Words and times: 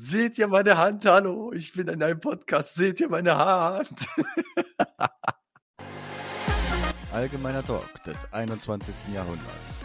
Seht 0.00 0.38
ihr 0.38 0.46
meine 0.46 0.78
Hand? 0.78 1.04
Hallo, 1.06 1.52
ich 1.52 1.72
bin 1.72 1.88
in 1.88 2.00
einem 2.00 2.20
Podcast. 2.20 2.76
Seht 2.76 3.00
ihr 3.00 3.08
meine 3.08 3.36
Hand? 3.36 4.06
Allgemeiner 7.12 7.64
Talk 7.64 8.04
des 8.04 8.32
21. 8.32 8.94
Jahrhunderts. 9.12 9.84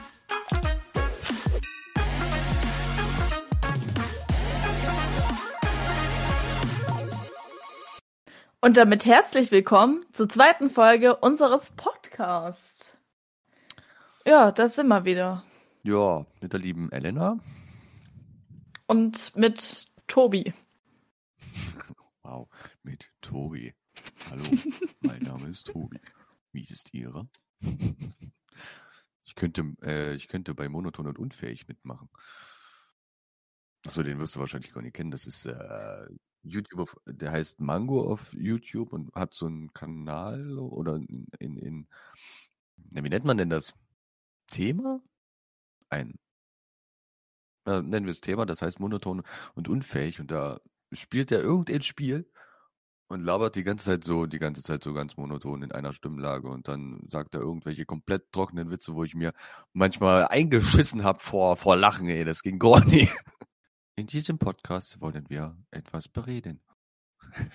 Und 8.62 8.78
damit 8.78 9.08
herzlich 9.08 9.50
willkommen 9.50 10.06
zur 10.14 10.30
zweiten 10.30 10.70
Folge 10.70 11.16
unseres 11.16 11.72
Podcasts. 11.72 12.96
Ja, 14.28 14.52
da 14.52 14.70
sind 14.70 14.90
wir 14.90 15.06
wieder. 15.06 15.44
Ja, 15.82 16.28
mit 16.40 16.54
der 16.54 16.60
lieben 16.60 16.92
Elena. 16.92 17.40
Und 18.86 19.36
mit 19.36 19.88
Tobi. 20.08 20.54
Wow, 22.24 22.50
mit 22.84 23.12
Tobi. 23.22 23.74
Hallo, 24.30 24.44
mein 25.02 25.22
Name 25.24 25.50
ist 25.50 25.68
Tobi. 25.68 26.00
Wie 26.52 26.66
ist 26.66 26.94
Ihre? 26.94 27.28
Ich 29.26 29.36
könnte, 29.36 29.76
äh, 29.82 30.16
ich 30.16 30.28
könnte 30.28 30.54
bei 30.54 30.70
Monoton 30.70 31.08
und 31.08 31.18
Unfähig 31.18 31.68
mitmachen. 31.68 32.10
Achso, 33.86 34.04
den 34.04 34.20
wirst 34.20 34.36
du 34.36 34.40
wahrscheinlich 34.40 34.74
gar 34.74 34.82
nicht 34.82 34.96
kennen. 34.96 35.12
Das 35.12 35.26
ist 35.26 35.46
äh, 35.46 36.08
YouTuber, 36.44 36.86
der 37.06 37.32
heißt 37.32 37.60
Mango 37.60 38.12
auf 38.12 38.34
YouTube 38.34 38.94
und 38.94 39.14
hat 39.16 39.34
so 39.34 39.46
einen 39.46 39.74
Kanal 39.74 40.58
oder 40.58 40.96
in, 40.96 41.28
in, 41.40 41.58
in 41.58 41.88
wie 42.92 43.10
nennt 43.10 43.26
man 43.26 43.38
denn 43.38 43.50
das? 43.50 43.74
Thema? 44.48 45.02
Ein, 45.90 46.20
äh, 47.66 47.82
nennen 47.82 48.06
wir 48.06 48.12
es 48.12 48.22
Thema, 48.22 48.46
das 48.46 48.62
heißt 48.62 48.80
monoton 48.80 49.24
und 49.56 49.68
unfähig 49.68 50.20
und 50.20 50.32
da 50.32 50.60
spielt 50.92 51.32
er 51.32 51.42
irgendein 51.42 51.82
Spiel 51.82 52.30
und 53.08 53.24
labert 53.24 53.56
die 53.56 53.64
ganze 53.64 53.86
Zeit 53.86 54.04
so, 54.04 54.26
die 54.26 54.40
ganze 54.40 54.64
Zeit 54.64 54.84
so 54.84 54.94
ganz 54.94 55.18
monoton 55.18 55.64
in 55.64 55.72
einer 55.72 55.94
Stimmlage 55.94 56.48
und 56.48 56.68
dann 56.68 57.02
sagt 57.08 57.36
er 57.36 57.42
irgendwelche 57.42 57.86
komplett 57.86 58.32
trockenen 58.32 58.72
Witze, 58.72 58.96
wo 58.96 59.04
ich 59.04 59.16
mir 59.16 59.34
manchmal 59.74 60.28
eingeschissen 60.28 61.04
habe 61.04 61.20
vor, 61.20 61.56
vor 61.56 61.76
Lachen, 61.76 62.08
ey, 62.10 62.26
das 62.26 62.42
ging 62.42 62.60
gar 62.60 62.84
nicht. 62.86 63.14
In 63.96 64.08
diesem 64.08 64.40
Podcast 64.40 65.00
wollen 65.02 65.30
wir 65.30 65.56
etwas 65.72 66.08
bereden. 66.08 66.62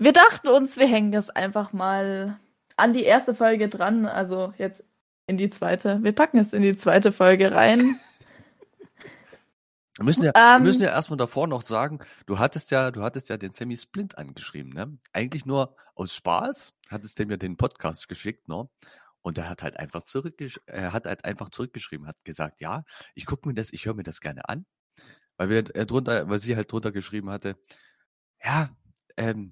Wir 0.00 0.12
dachten 0.12 0.46
uns, 0.46 0.76
wir 0.76 0.86
hängen 0.86 1.10
das 1.10 1.28
einfach 1.28 1.72
mal 1.72 2.38
an 2.76 2.92
die 2.92 3.02
erste 3.02 3.34
Folge 3.34 3.68
dran, 3.68 4.06
also 4.06 4.54
jetzt 4.56 4.84
in 5.26 5.36
die 5.36 5.50
zweite. 5.50 6.02
Wir 6.04 6.12
packen 6.12 6.38
es 6.38 6.52
in 6.52 6.62
die 6.62 6.76
zweite 6.76 7.10
Folge 7.10 7.52
rein. 7.52 7.96
Wir 9.98 10.04
müssen 10.04 10.24
ja, 10.24 10.32
Ähm. 10.34 10.62
wir 10.62 10.68
müssen 10.68 10.82
ja 10.82 10.90
erstmal 10.90 11.16
davor 11.16 11.48
noch 11.48 11.62
sagen, 11.62 11.98
du 12.26 12.38
hattest 12.38 12.70
ja, 12.70 12.92
du 12.92 13.02
hattest 13.02 13.28
ja 13.28 13.36
den 13.36 13.52
Sammy 13.52 13.76
Splint 13.76 14.16
angeschrieben, 14.16 14.72
ne? 14.72 14.96
Eigentlich 15.12 15.44
nur 15.44 15.76
aus 15.96 16.14
Spaß, 16.14 16.72
hattest 16.88 17.18
dem 17.18 17.30
ja 17.30 17.36
den 17.36 17.56
Podcast 17.56 18.08
geschickt, 18.08 18.48
ne? 18.48 18.68
Und 19.22 19.38
er 19.38 19.48
hat 19.50 19.62
halt 19.64 19.76
einfach 19.76 20.04
zurückgesch 20.04 20.60
er 20.66 20.92
hat 20.92 21.06
halt 21.06 21.24
einfach 21.24 21.50
zurückgeschrieben, 21.50 22.06
hat 22.06 22.16
gesagt, 22.24 22.60
ja, 22.60 22.84
ich 23.14 23.26
gucke 23.26 23.48
mir 23.48 23.54
das, 23.54 23.72
ich 23.72 23.86
höre 23.86 23.94
mir 23.94 24.04
das 24.04 24.20
gerne 24.20 24.48
an. 24.48 24.66
Weil 25.36 25.50
wir 25.50 25.64
er 25.74 25.86
drunter, 25.86 26.28
weil 26.28 26.38
sie 26.38 26.56
halt 26.56 26.70
drunter 26.70 26.92
geschrieben 26.92 27.30
hatte, 27.30 27.56
ja, 28.42 28.70
ähm, 29.16 29.50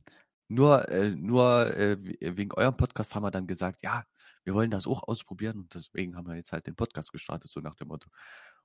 nur, 0.48 0.88
äh, 0.90 1.10
nur 1.10 1.76
äh, 1.76 1.96
wegen 2.20 2.52
eurem 2.52 2.76
Podcast 2.76 3.14
haben 3.14 3.24
wir 3.24 3.32
dann 3.32 3.48
gesagt, 3.48 3.82
ja, 3.82 4.04
wir 4.44 4.54
wollen 4.54 4.70
das 4.70 4.86
auch 4.86 5.02
ausprobieren 5.02 5.58
und 5.58 5.74
deswegen 5.74 6.16
haben 6.16 6.28
wir 6.28 6.36
jetzt 6.36 6.52
halt 6.52 6.68
den 6.68 6.76
Podcast 6.76 7.10
gestartet, 7.10 7.50
so 7.50 7.60
nach 7.60 7.74
dem 7.74 7.88
Motto. 7.88 8.08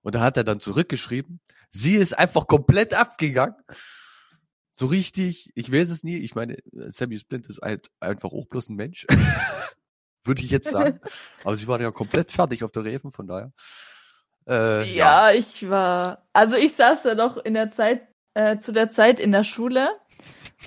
Und 0.02 0.16
da 0.16 0.22
hat 0.22 0.38
er 0.38 0.44
dann 0.44 0.60
zurückgeschrieben, 0.60 1.40
sie 1.70 1.96
ist 1.96 2.18
einfach 2.18 2.48
komplett 2.48 2.94
abgegangen. 2.94 3.56
So 4.72 4.88
richtig, 4.88 5.52
ich 5.56 5.72
weiß 5.72 5.90
es 5.90 6.04
nie. 6.04 6.18
Ich 6.18 6.34
meine, 6.34 6.58
Sammy 6.88 7.20
Splint 7.20 7.48
ist 7.48 7.62
halt 7.62 7.92
einfach 8.00 8.32
auch 8.32 8.48
bloß 8.48 8.70
ein 8.70 8.76
Mensch. 8.76 9.06
Würde 10.24 10.44
ich 10.44 10.52
jetzt 10.52 10.70
sagen. 10.70 11.00
Aber 11.44 11.56
sie 11.56 11.68
war 11.68 11.82
ja 11.82 11.92
komplett 11.92 12.32
fertig 12.32 12.64
auf 12.64 12.72
der 12.72 12.86
Reven, 12.86 13.12
von 13.12 13.28
daher. 13.28 13.52
Äh, 14.48 14.92
ja, 14.94 15.32
ich 15.32 15.70
war, 15.70 16.28
also 16.34 16.56
ich 16.56 16.76
saß 16.76 17.04
ja 17.04 17.16
noch 17.16 17.38
in 17.38 17.54
der 17.54 17.72
Zeit, 17.72 18.08
äh, 18.34 18.58
zu 18.58 18.72
der 18.72 18.90
Zeit 18.90 19.20
in 19.20 19.32
der 19.32 19.44
Schule 19.44 19.90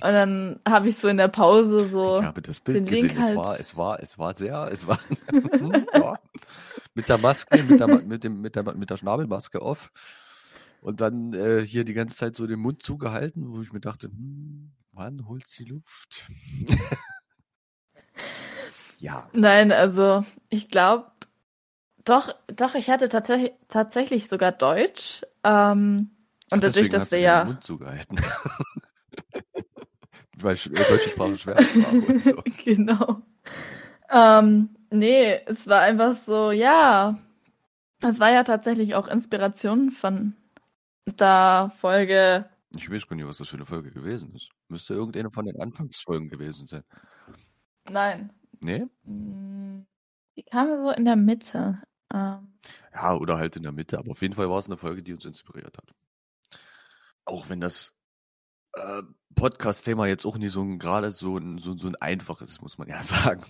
und 0.01 0.11
dann 0.11 0.59
habe 0.67 0.89
ich 0.89 0.97
so 0.97 1.07
in 1.07 1.17
der 1.17 1.27
Pause 1.29 1.87
so, 1.87 2.19
Ich 2.19 2.23
habe 2.23 2.41
das 2.41 2.59
Bild 2.59 2.77
den 2.77 2.87
Link 2.87 3.15
gesehen. 3.15 3.21
Es 3.21 3.27
halt- 3.27 3.37
war, 3.37 3.59
es 3.59 3.77
war, 3.77 3.99
es 4.01 4.17
war 4.17 4.33
sehr, 4.33 4.69
es 4.71 4.87
war 4.87 4.99
ja, 5.93 6.19
mit 6.95 7.09
der 7.09 7.17
Maske, 7.17 7.63
mit 7.63 7.79
der, 7.79 7.87
mit 8.03 8.23
dem, 8.23 8.41
mit 8.41 8.55
der, 8.55 8.75
mit 8.75 8.89
der 8.89 8.97
Schnabelmaske 8.97 9.61
auf 9.61 9.91
und 10.81 11.01
dann 11.01 11.33
äh, 11.33 11.65
hier 11.65 11.83
die 11.83 11.93
ganze 11.93 12.15
Zeit 12.15 12.35
so 12.35 12.47
den 12.47 12.59
Mund 12.59 12.81
zugehalten, 12.81 13.51
wo 13.51 13.61
ich 13.61 13.73
mir 13.73 13.79
dachte, 13.79 14.07
hm, 14.07 14.71
wann 14.91 15.27
holt 15.27 15.47
sie 15.47 15.65
Luft? 15.65 16.29
ja, 18.99 19.29
nein, 19.33 19.71
also 19.71 20.25
ich 20.49 20.69
glaube, 20.69 21.11
doch, 22.05 22.33
doch, 22.47 22.75
ich 22.75 22.89
hatte 22.91 23.09
tatsächlich, 23.09 23.51
tatsächlich 23.67 24.29
sogar 24.29 24.51
Deutsch. 24.51 25.23
Ähm, 25.43 26.11
und 26.51 26.63
dadurch, 26.63 26.73
deswegen 26.73 26.91
dass 26.91 27.01
hast 27.01 27.11
du 27.11 27.15
wir 27.15 27.23
ja, 27.23 27.43
den 27.43 27.47
Mund 27.47 27.63
zugehalten. 27.63 28.17
Weil 30.37 30.55
äh, 30.55 30.87
deutsche 30.87 31.09
Sprache 31.09 31.37
schwer 31.37 31.57
und 31.57 32.23
so. 32.23 32.43
genau. 32.63 33.23
Ähm, 34.11 34.74
nee, 34.89 35.39
es 35.45 35.67
war 35.67 35.81
einfach 35.81 36.15
so, 36.15 36.51
ja, 36.51 37.17
es 38.01 38.19
war 38.19 38.31
ja 38.31 38.43
tatsächlich 38.43 38.95
auch 38.95 39.07
Inspiration 39.07 39.91
von 39.91 40.35
der 41.05 41.71
Folge. 41.77 42.49
Ich 42.75 42.89
weiß 42.89 43.07
gar 43.07 43.15
nicht, 43.15 43.27
was 43.27 43.37
das 43.37 43.47
für 43.47 43.55
eine 43.55 43.65
Folge 43.65 43.91
gewesen 43.91 44.33
ist. 44.35 44.49
Müsste 44.67 44.93
irgendeine 44.93 45.31
von 45.31 45.45
den 45.45 45.59
Anfangsfolgen 45.61 46.29
gewesen 46.29 46.67
sein. 46.67 46.83
Nein, 47.89 48.31
Nee? 48.61 48.85
Mm, 49.03 49.85
die 50.35 50.43
kam 50.43 50.67
so 50.83 50.91
in 50.91 51.05
der 51.05 51.15
Mitte. 51.15 51.81
Ähm, 52.13 52.53
Ja, 52.93 53.15
oder 53.15 53.37
halt 53.37 53.55
in 53.55 53.63
der 53.63 53.71
Mitte, 53.71 53.97
aber 53.97 54.11
auf 54.11 54.21
jeden 54.21 54.33
Fall 54.33 54.49
war 54.49 54.57
es 54.57 54.67
eine 54.67 54.77
Folge, 54.77 55.03
die 55.03 55.13
uns 55.13 55.25
inspiriert 55.25 55.77
hat. 55.77 55.93
Auch 57.25 57.49
wenn 57.49 57.59
das 57.59 57.93
äh, 58.73 59.03
Podcast-Thema 59.35 60.07
jetzt 60.07 60.25
auch 60.25 60.37
nicht 60.37 60.51
so 60.51 60.61
ein 60.61 60.79
gerade 60.79 61.11
so 61.11 61.37
ein, 61.37 61.57
so, 61.57 61.75
so 61.77 61.87
ein 61.87 61.95
einfaches 61.95 62.51
ist, 62.51 62.61
muss 62.61 62.77
man 62.77 62.87
ja 62.87 63.01
sagen. 63.03 63.45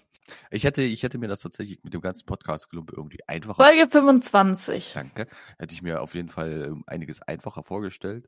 Ich 0.49 0.63
hätte, 0.63 0.81
ich 0.81 1.03
hätte 1.03 1.17
mir 1.17 1.27
das 1.27 1.41
tatsächlich 1.41 1.83
mit 1.83 1.93
dem 1.93 2.01
ganzen 2.01 2.25
Podcast-Klumpe 2.25 2.93
irgendwie 2.95 3.19
einfacher. 3.27 3.63
Folge 3.63 3.87
25. 3.89 4.93
Danke. 4.93 5.27
Hätte 5.59 5.73
ich 5.73 5.81
mir 5.81 6.01
auf 6.01 6.15
jeden 6.15 6.29
Fall 6.29 6.65
ähm, 6.69 6.83
einiges 6.87 7.21
einfacher 7.21 7.63
vorgestellt. 7.63 8.27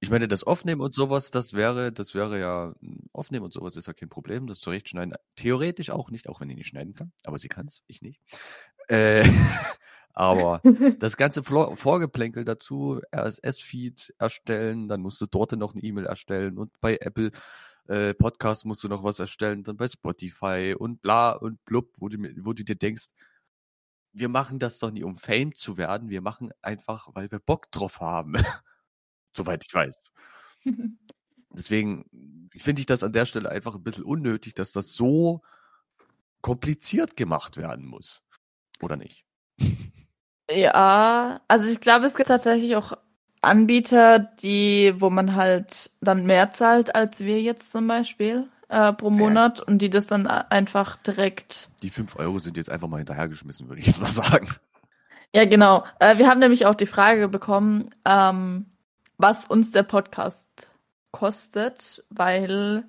Ich 0.00 0.10
meine, 0.10 0.26
das 0.26 0.42
Aufnehmen 0.42 0.80
und 0.80 0.92
sowas, 0.92 1.30
das 1.30 1.52
wäre, 1.52 1.92
das 1.92 2.12
wäre 2.14 2.40
ja, 2.40 2.74
Aufnehmen 3.12 3.44
und 3.44 3.52
sowas 3.52 3.76
ist 3.76 3.86
ja 3.86 3.92
kein 3.92 4.08
Problem. 4.08 4.48
Das 4.48 4.58
zurechtschneiden, 4.58 5.14
theoretisch 5.36 5.90
auch 5.90 6.10
nicht, 6.10 6.28
auch 6.28 6.40
wenn 6.40 6.50
ich 6.50 6.56
nicht 6.56 6.66
schneiden 6.66 6.94
kann. 6.94 7.12
Aber 7.24 7.38
sie 7.38 7.48
kann 7.48 7.68
es, 7.68 7.82
ich 7.86 8.02
nicht. 8.02 8.20
Äh, 8.88 9.22
aber 10.12 10.60
das 10.98 11.16
ganze 11.16 11.44
Flo- 11.44 11.76
Vorgeplänkel 11.76 12.44
dazu, 12.44 13.00
RSS-Feed 13.14 14.14
erstellen, 14.18 14.88
dann 14.88 15.02
musst 15.02 15.20
du 15.20 15.26
dort 15.26 15.52
noch 15.52 15.72
eine 15.72 15.82
E-Mail 15.84 16.06
erstellen 16.06 16.58
und 16.58 16.72
bei 16.80 16.96
Apple 17.00 17.30
äh, 17.88 18.14
Podcast 18.14 18.64
musst 18.64 18.84
du 18.84 18.88
noch 18.88 19.04
was 19.04 19.18
erstellen, 19.18 19.64
dann 19.64 19.76
bei 19.76 19.88
Spotify 19.88 20.74
und 20.78 21.02
bla 21.02 21.32
und 21.32 21.64
blub, 21.64 21.90
wo 21.98 22.08
du, 22.08 22.18
wo 22.44 22.52
du 22.52 22.64
dir 22.64 22.76
denkst, 22.76 23.08
wir 24.12 24.28
machen 24.28 24.58
das 24.58 24.78
doch 24.78 24.90
nie, 24.90 25.04
um 25.04 25.16
Fame 25.16 25.54
zu 25.54 25.76
werden, 25.76 26.10
wir 26.10 26.20
machen 26.20 26.50
einfach, 26.60 27.08
weil 27.14 27.30
wir 27.30 27.38
Bock 27.38 27.70
drauf 27.70 28.00
haben. 28.00 28.34
Soweit 29.36 29.64
ich 29.66 29.72
weiß. 29.72 30.12
Deswegen 31.50 32.50
finde 32.54 32.80
ich 32.80 32.86
das 32.86 33.02
an 33.02 33.12
der 33.12 33.26
Stelle 33.26 33.50
einfach 33.50 33.74
ein 33.74 33.82
bisschen 33.82 34.04
unnötig, 34.04 34.54
dass 34.54 34.72
das 34.72 34.92
so 34.92 35.42
kompliziert 36.40 37.16
gemacht 37.16 37.56
werden 37.56 37.86
muss. 37.86 38.22
Oder 38.80 38.96
nicht? 38.96 39.24
Ja, 40.50 41.40
also 41.48 41.68
ich 41.68 41.80
glaube, 41.80 42.06
es 42.06 42.14
gibt 42.14 42.28
tatsächlich 42.28 42.76
auch 42.76 42.96
Anbieter, 43.42 44.18
die, 44.20 44.94
wo 44.98 45.10
man 45.10 45.34
halt 45.34 45.90
dann 46.00 46.24
mehr 46.26 46.50
zahlt 46.52 46.94
als 46.94 47.20
wir 47.20 47.40
jetzt 47.42 47.72
zum 47.72 47.86
Beispiel 47.88 48.48
äh, 48.68 48.92
pro 48.92 49.10
Monat 49.10 49.60
und 49.60 49.78
die 49.78 49.90
das 49.90 50.06
dann 50.06 50.26
einfach 50.26 50.96
direkt. 50.98 51.68
Die 51.82 51.90
5 51.90 52.16
Euro 52.16 52.38
sind 52.38 52.56
jetzt 52.56 52.70
einfach 52.70 52.88
mal 52.88 52.98
hinterhergeschmissen, 52.98 53.68
würde 53.68 53.80
ich 53.80 53.86
jetzt 53.88 54.00
mal 54.00 54.10
sagen. 54.12 54.48
Ja, 55.34 55.44
genau. 55.46 55.84
Äh, 55.98 56.18
wir 56.18 56.28
haben 56.28 56.40
nämlich 56.40 56.66
auch 56.66 56.74
die 56.74 56.86
Frage 56.86 57.28
bekommen, 57.28 57.90
ähm, 58.04 58.66
was 59.18 59.46
uns 59.46 59.72
der 59.72 59.82
Podcast 59.82 60.48
kostet, 61.10 62.04
weil 62.10 62.84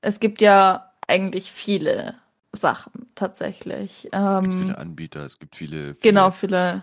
es 0.00 0.20
gibt 0.20 0.40
ja 0.40 0.92
eigentlich 1.08 1.52
viele 1.52 2.14
Sachen 2.52 3.10
tatsächlich. 3.14 4.08
Es 4.12 4.40
gibt 4.40 4.54
Ähm, 4.54 4.58
viele 4.60 4.78
Anbieter, 4.78 5.24
es 5.24 5.38
gibt 5.38 5.56
viele. 5.56 5.94
viele 5.96 6.00
genau, 6.00 6.30
viele 6.30 6.82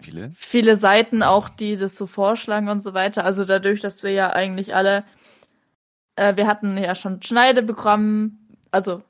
Viele? 0.00 0.32
viele 0.36 0.76
Seiten 0.76 1.22
auch, 1.22 1.48
die 1.48 1.76
das 1.76 1.96
so 1.96 2.06
vorschlagen 2.06 2.68
und 2.68 2.82
so 2.82 2.94
weiter. 2.94 3.24
Also 3.24 3.44
dadurch, 3.44 3.80
dass 3.80 4.02
wir 4.02 4.12
ja 4.12 4.30
eigentlich 4.30 4.74
alle, 4.74 5.04
äh, 6.16 6.36
wir 6.36 6.46
hatten 6.46 6.76
ja 6.76 6.94
schon 6.94 7.22
Schneide 7.22 7.62
bekommen, 7.62 8.58
also 8.70 9.02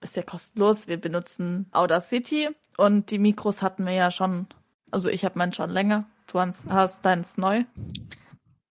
ist 0.00 0.16
ja 0.16 0.22
kostenlos. 0.22 0.88
Wir 0.88 0.98
benutzen 0.98 1.66
Audacity 1.72 2.48
und 2.78 3.10
die 3.10 3.18
Mikros 3.18 3.60
hatten 3.60 3.84
wir 3.84 3.92
ja 3.92 4.10
schon, 4.10 4.46
also 4.90 5.08
ich 5.08 5.24
habe 5.24 5.38
meinen 5.38 5.52
schon 5.52 5.70
länger, 5.70 6.06
du 6.26 6.40
hast, 6.40 6.64
hast 6.70 7.04
deins 7.04 7.36
neu. 7.36 7.64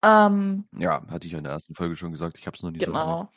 Ähm, 0.01 0.65
Ja, 0.77 1.06
hatte 1.10 1.27
ich 1.27 1.33
ja 1.33 1.38
in 1.38 1.44
der 1.44 1.54
ersten 1.54 1.75
Folge 1.75 1.95
schon 1.95 2.12
gesagt, 2.12 2.38
ich 2.39 2.48
habe 2.48 2.56
es 2.56 2.63
noch 2.63 2.72
nie 2.72 2.80
so 2.80 2.86
genau. 2.86 3.31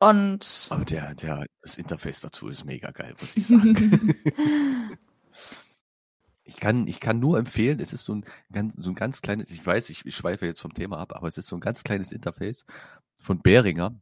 Und 0.00 0.68
Aber 0.70 0.84
der, 0.84 1.14
der, 1.16 1.46
das 1.62 1.76
Interface 1.76 2.20
dazu 2.20 2.48
ist 2.48 2.64
mega 2.64 2.92
geil, 2.92 3.16
muss 3.18 3.36
ich 3.36 3.46
sagen. 3.48 4.14
Ich, 6.48 6.56
kann, 6.56 6.86
ich 6.86 6.98
kann 6.98 7.18
nur 7.20 7.38
empfehlen, 7.38 7.78
es 7.78 7.92
ist 7.92 8.06
so 8.06 8.14
ein, 8.14 8.24
ganz, 8.50 8.72
so 8.78 8.90
ein 8.90 8.94
ganz 8.94 9.20
kleines, 9.20 9.50
ich 9.50 9.64
weiß, 9.64 9.90
ich, 9.90 10.06
ich 10.06 10.16
schweife 10.16 10.46
jetzt 10.46 10.60
vom 10.60 10.72
Thema 10.72 10.98
ab, 10.98 11.14
aber 11.14 11.28
es 11.28 11.36
ist 11.36 11.46
so 11.46 11.56
ein 11.56 11.60
ganz 11.60 11.84
kleines 11.84 12.10
Interface 12.10 12.64
von 13.18 13.42
Behringer. 13.42 14.00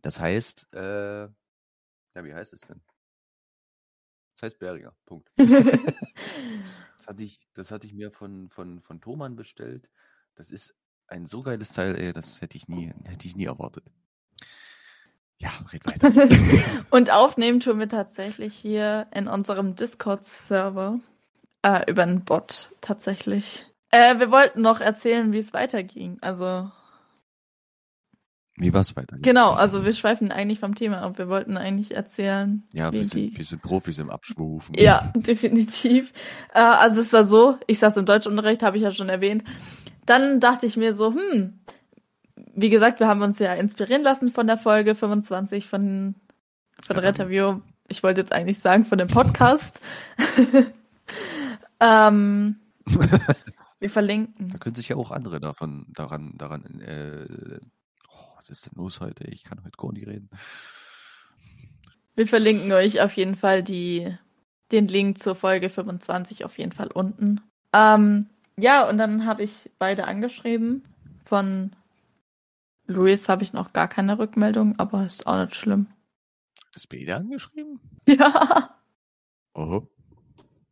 Das 0.00 0.18
heißt, 0.18 0.72
äh, 0.72 1.24
ja, 1.24 2.24
wie 2.24 2.32
heißt 2.32 2.54
es 2.54 2.62
denn? 2.62 2.80
Das 4.36 4.50
heißt 4.50 4.58
Behringer, 4.58 4.94
Punkt. 5.06 5.30
Das 6.98 7.06
hatte 7.16 7.22
ich, 7.22 7.40
das 7.54 7.70
hatte 7.70 7.86
ich 7.86 7.94
mir 7.94 8.12
von, 8.12 8.50
von, 8.50 8.82
von 8.82 9.00
Thomann 9.00 9.34
bestellt. 9.34 9.88
Das 10.34 10.50
ist 10.50 10.74
ein 11.08 11.26
so 11.26 11.42
geiles 11.42 11.72
Teil, 11.72 11.96
ey, 11.96 12.12
das 12.12 12.42
hätte 12.42 12.58
ich 12.58 12.68
nie, 12.68 12.92
hätte 13.06 13.26
ich 13.26 13.34
nie 13.34 13.46
erwartet. 13.46 13.84
Ja, 15.38 15.50
red 15.72 15.84
weiter. 15.86 16.12
Und 16.90 17.10
aufnehmen 17.10 17.60
tun 17.60 17.78
wir 17.78 17.88
tatsächlich 17.88 18.54
hier 18.54 19.08
in 19.12 19.28
unserem 19.28 19.74
Discord-Server 19.74 21.00
äh, 21.62 21.90
über 21.90 22.02
einen 22.02 22.24
Bot 22.24 22.70
tatsächlich. 22.80 23.66
Äh, 23.90 24.18
wir 24.18 24.30
wollten 24.30 24.62
noch 24.62 24.80
erzählen, 24.80 25.32
wie 25.32 25.38
es 25.38 25.52
weiterging. 25.52 26.18
Also 26.20 26.70
Wie 28.56 28.72
war's 28.72 28.94
weiter? 28.96 29.16
genau, 29.20 29.52
also 29.52 29.84
wir 29.84 29.92
schweifen 29.92 30.30
eigentlich 30.32 30.60
vom 30.60 30.74
Thema 30.74 31.00
ab. 31.02 31.18
Wir 31.18 31.28
wollten 31.28 31.56
eigentlich 31.56 31.94
erzählen, 31.94 32.62
Ja, 32.72 32.92
wie 32.92 32.98
wir 32.98 33.04
sind, 33.04 33.36
wir 33.38 33.44
sind 33.44 33.62
Profis 33.62 33.98
im 33.98 34.10
Abschwufen. 34.10 34.74
Ja, 34.78 35.12
definitiv. 35.16 36.12
Äh, 36.54 36.60
also 36.60 37.00
es 37.00 37.12
war 37.12 37.24
so, 37.24 37.58
ich 37.66 37.78
saß 37.78 37.96
im 37.96 38.06
Deutschunterricht, 38.06 38.62
habe 38.62 38.76
ich 38.76 38.82
ja 38.82 38.90
schon 38.90 39.08
erwähnt. 39.08 39.44
Dann 40.06 40.40
dachte 40.40 40.66
ich 40.66 40.76
mir 40.76 40.94
so, 40.94 41.14
hm, 41.14 41.60
wie 42.54 42.70
gesagt, 42.70 43.00
wir 43.00 43.06
haben 43.08 43.22
uns 43.22 43.38
ja 43.38 43.54
inspirieren 43.54 44.02
lassen 44.02 44.30
von 44.30 44.46
der 44.46 44.56
Folge 44.56 44.94
25 44.94 45.66
von, 45.66 46.14
von 46.82 46.96
Ja, 46.96 47.02
Retterview. 47.02 47.60
Ich 47.88 48.02
wollte 48.02 48.20
jetzt 48.20 48.32
eigentlich 48.32 48.58
sagen, 48.58 48.84
von 48.84 48.98
dem 48.98 49.08
Podcast. 49.08 49.80
ähm, 51.80 52.56
wir 53.80 53.90
verlinken. 53.90 54.50
Da 54.50 54.58
können 54.58 54.74
sich 54.74 54.88
ja 54.88 54.96
auch 54.96 55.10
andere 55.10 55.40
davon, 55.40 55.86
daran, 55.88 56.34
daran, 56.36 56.80
äh, 56.80 57.60
oh, 58.08 58.36
was 58.36 58.48
ist 58.48 58.66
denn 58.66 58.74
los 58.76 59.00
heute? 59.00 59.24
Ich 59.24 59.44
kann 59.44 59.62
heute 59.64 59.76
gar 59.76 59.92
nicht 59.92 60.06
reden. 60.06 60.30
Wir 62.14 62.26
verlinken 62.26 62.72
euch 62.72 63.00
auf 63.00 63.14
jeden 63.16 63.36
Fall 63.36 63.62
die, 63.62 64.14
den 64.72 64.88
Link 64.88 65.22
zur 65.22 65.34
Folge 65.34 65.70
25 65.70 66.44
auf 66.44 66.58
jeden 66.58 66.72
Fall 66.72 66.88
unten. 66.88 67.40
Ähm, 67.72 68.28
ja, 68.58 68.88
und 68.88 68.98
dann 68.98 69.24
habe 69.24 69.42
ich 69.42 69.70
beide 69.78 70.04
angeschrieben. 70.06 70.84
Von 71.24 71.74
Luis 72.86 73.28
habe 73.28 73.44
ich 73.44 73.52
noch 73.52 73.72
gar 73.72 73.88
keine 73.88 74.18
Rückmeldung, 74.18 74.78
aber 74.78 75.06
ist 75.06 75.26
auch 75.26 75.40
nicht 75.40 75.54
schlimm. 75.56 75.86
Das 76.72 76.86
Bede 76.86 77.16
angeschrieben? 77.16 77.80
Ja. 78.06 78.76
Oho. 79.54 79.88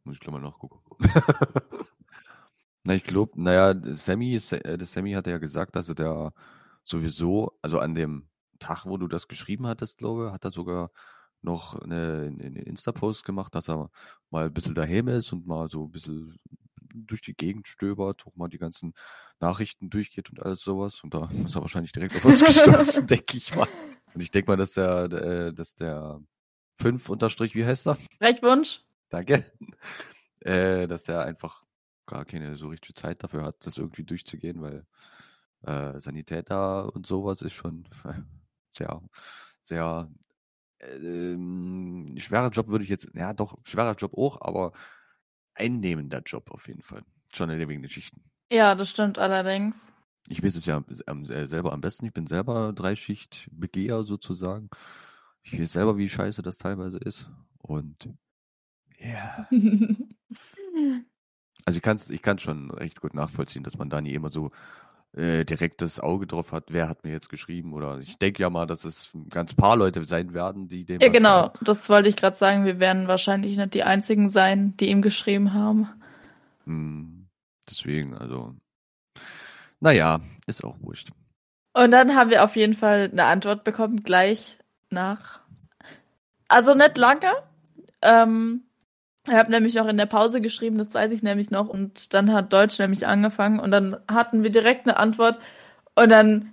Muss 0.02 0.14
ich 0.14 0.20
gleich 0.20 0.32
mal 0.32 0.40
nachgucken. 0.40 0.81
Na, 2.85 2.95
ich 2.95 3.05
glaube, 3.05 3.41
naja, 3.41 3.75
Sammy, 3.95 4.35
äh, 4.37 4.79
der 4.79 4.87
Sammy 4.87 5.12
hatte 5.12 5.31
ja 5.31 5.39
gesagt, 5.39 5.77
dass 5.77 5.89
er 5.89 5.95
da 5.95 6.33
sowieso, 6.85 7.59
also 7.62 7.81
an 7.81 7.95
dem 7.95 8.29
Tag, 8.59 8.87
wo 8.87 8.97
du 8.97 9.09
das 9.09 9.29
geschrieben 9.29 9.67
hattest, 9.67 9.99
glaube 9.99 10.27
ich, 10.27 10.33
hat 10.33 10.45
er 10.45 10.53
sogar 10.53 10.91
noch 11.43 11.81
eine, 11.81 12.33
eine 12.41 12.62
Insta-Post 12.62 13.25
gemacht, 13.25 13.55
dass 13.55 13.69
er 13.69 13.91
mal 14.31 14.47
ein 14.47 14.55
bisschen 14.55 14.75
daheim 14.75 15.09
ist 15.09 15.33
und 15.33 15.47
mal 15.47 15.69
so 15.69 15.85
ein 15.85 15.91
bisschen 15.91 16.39
durch 16.93 17.21
die 17.21 17.35
Gegend 17.35 17.69
stöbert, 17.69 18.27
auch 18.27 18.35
mal 18.35 18.49
die 18.49 18.59
ganzen 18.59 18.95
Nachrichten 19.41 19.91
durchgeht 19.91 20.31
und 20.31 20.43
alles 20.43 20.61
sowas. 20.61 21.03
Und 21.05 21.15
da 21.15 21.31
ist 21.45 21.55
er 21.55 21.61
wahrscheinlich 21.61 21.93
direkt 21.93 22.17
auf 22.17 22.25
uns 22.25 22.41
gestoßen, 22.45 23.06
denke 23.06 23.37
ich 23.37 23.55
mal. 23.55 23.69
Und 24.15 24.21
ich 24.21 24.31
denke 24.31 24.50
mal, 24.50 24.56
dass 24.56 24.73
der, 24.73 25.05
äh, 25.12 25.53
dass 25.53 25.75
der 25.75 26.21
5 26.81 27.09
Unterstrich, 27.09 27.55
wie 27.55 27.65
heißt 27.65 27.87
er? 27.87 27.99
Sprechwunsch? 28.15 28.83
Danke. 29.11 29.45
Äh, 30.40 30.87
dass 30.87 31.05
der 31.05 31.23
einfach 31.23 31.64
gar 32.06 32.25
keine 32.25 32.56
so 32.56 32.69
richtige 32.69 32.94
Zeit 32.94 33.23
dafür 33.23 33.43
hat, 33.44 33.67
das 33.67 33.79
irgendwie 33.79 34.05
durchzugehen, 34.05 34.62
weil 34.62 34.87
äh, 35.62 35.99
Sanitäter 35.99 36.94
und 36.94 37.06
sowas 37.06 37.43
ist 37.43 37.52
schon 37.52 37.88
sehr, 38.73 39.02
sehr 39.62 40.08
ähm, 40.81 42.06
schwerer 42.17 42.50
Job 42.50 42.69
würde 42.69 42.85
ich 42.85 42.90
jetzt, 42.90 43.08
ja 43.14 43.32
doch, 43.32 43.58
schwerer 43.64 43.94
Job 43.94 44.14
auch, 44.17 44.40
aber 44.40 44.73
einnehmender 45.55 46.23
Job 46.25 46.50
auf 46.50 46.69
jeden 46.69 46.82
Fall. 46.82 47.02
Schon 47.35 47.50
in 47.50 47.69
wegen 47.69 47.82
den 47.82 47.90
Schichten. 47.90 48.23
Ja, 48.50 48.75
das 48.75 48.88
stimmt 48.88 49.19
allerdings. 49.19 49.76
Ich 50.29 50.43
weiß 50.43 50.56
es 50.56 50.67
ja 50.67 50.82
äh, 51.06 51.46
selber 51.46 51.73
am 51.73 51.81
besten. 51.81 52.06
Ich 52.06 52.12
bin 52.12 52.26
selber 52.26 52.73
Dreischicht-Begeher 52.73 54.05
sozusagen. 54.05 54.70
Ich 55.43 55.58
weiß 55.58 55.73
selber, 55.73 55.96
wie 55.96 56.08
scheiße 56.08 56.43
das 56.43 56.58
teilweise 56.58 56.99
ist. 56.99 57.31
Und 57.58 58.08
ja. 58.99 59.49
Also 61.64 61.76
ich 61.76 61.82
kann 61.82 61.96
es 61.96 62.10
ich 62.10 62.22
kann's 62.22 62.42
schon 62.42 62.70
recht 62.70 63.00
gut 63.00 63.14
nachvollziehen, 63.14 63.62
dass 63.62 63.78
man 63.78 63.90
da 63.90 64.00
nie 64.00 64.14
immer 64.14 64.30
so 64.30 64.50
äh, 65.16 65.44
direkt 65.44 65.80
das 65.80 65.98
Auge 66.00 66.26
drauf 66.26 66.52
hat, 66.52 66.66
wer 66.69 66.88
hat 66.88 67.04
mir 67.04 67.12
jetzt 67.12 67.30
geschrieben. 67.30 67.72
Oder 67.72 67.98
ich 67.98 68.19
denke 68.19 68.42
ja 68.42 68.50
mal, 68.50 68.66
dass 68.66 68.84
es 68.84 69.10
ganz 69.30 69.54
paar 69.54 69.76
Leute 69.76 70.04
sein 70.04 70.34
werden, 70.34 70.69
die 70.69 70.84
dem 70.84 71.00
ja, 71.00 71.08
genau. 71.08 71.46
schreiben. 71.46 71.58
Das 71.62 71.88
wollte 71.88 72.08
ich 72.08 72.16
gerade 72.16 72.36
sagen. 72.36 72.64
Wir 72.64 72.78
werden 72.78 73.08
wahrscheinlich 73.08 73.56
nicht 73.56 73.75
die 73.75 73.84
einzigen 73.84 74.30
sein, 74.30 74.76
die 74.76 74.90
ihm 74.90 75.02
geschrieben 75.02 75.54
haben. 75.54 75.88
Hm, 76.64 77.26
deswegen, 77.69 78.14
also. 78.14 78.54
Naja, 79.80 80.20
ist 80.46 80.62
auch 80.62 80.76
wurscht. 80.80 81.10
Und 81.72 81.90
dann 81.90 82.14
haben 82.14 82.30
wir 82.30 82.44
auf 82.44 82.56
jeden 82.56 82.75
Fall 82.75 83.08
eine 83.10 83.25
Antwort 83.25 83.64
bekommen, 83.64 84.02
gleich 84.02 84.58
nach. 84.90 85.40
Also 86.48 86.75
nicht 86.75 86.98
lange. 86.98 87.32
Ähm, 88.02 88.64
ich 89.30 89.36
habe 89.36 89.50
nämlich 89.50 89.75
noch 89.75 89.86
in 89.86 89.96
der 89.96 90.06
Pause 90.06 90.40
geschrieben, 90.40 90.78
das 90.78 90.94
weiß 90.94 91.12
ich 91.12 91.22
nämlich 91.22 91.50
noch. 91.50 91.69
Und 91.69 92.14
dann 92.14 92.32
hat 92.32 92.52
Deutsch 92.52 92.78
nämlich 92.78 93.06
angefangen 93.06 93.60
und 93.60 93.70
dann 93.70 93.96
hatten 94.08 94.42
wir 94.42 94.50
direkt 94.50 94.86
eine 94.86 94.96
Antwort. 94.96 95.38
Und 95.94 96.10
dann, 96.10 96.52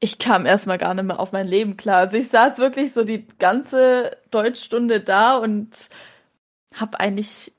ich 0.00 0.18
kam 0.18 0.46
erstmal 0.46 0.78
gar 0.78 0.94
nicht 0.94 1.04
mehr 1.04 1.20
auf 1.20 1.32
mein 1.32 1.46
Leben 1.46 1.76
klar. 1.76 1.98
Also 1.98 2.16
ich 2.16 2.28
saß 2.28 2.58
wirklich 2.58 2.92
so 2.92 3.04
die 3.04 3.26
ganze 3.38 4.16
Deutschstunde 4.30 5.00
da 5.00 5.36
und 5.36 5.90
habe 6.74 7.00
eigentlich, 7.00 7.52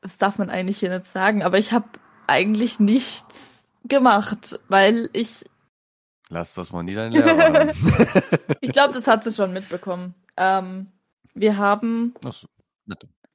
das 0.00 0.18
darf 0.18 0.38
man 0.38 0.50
eigentlich 0.50 0.78
hier 0.78 0.90
nicht 0.90 1.06
sagen, 1.06 1.42
aber 1.42 1.58
ich 1.58 1.72
habe 1.72 1.88
eigentlich 2.26 2.80
nichts 2.80 3.64
gemacht, 3.84 4.58
weil 4.68 5.10
ich 5.12 5.44
Lass 6.30 6.54
das 6.54 6.72
mal 6.72 6.82
nie 6.82 6.94
dein 6.94 7.12
Lehrer. 7.12 7.72
Ich 8.60 8.72
glaube, 8.72 8.94
das 8.94 9.06
hat 9.06 9.24
sie 9.24 9.30
schon 9.30 9.52
mitbekommen. 9.52 10.14
Ähm, 10.36 10.90
wir 11.34 11.58
haben, 11.58 12.14
Ach 12.26 12.32
so, 12.32 12.48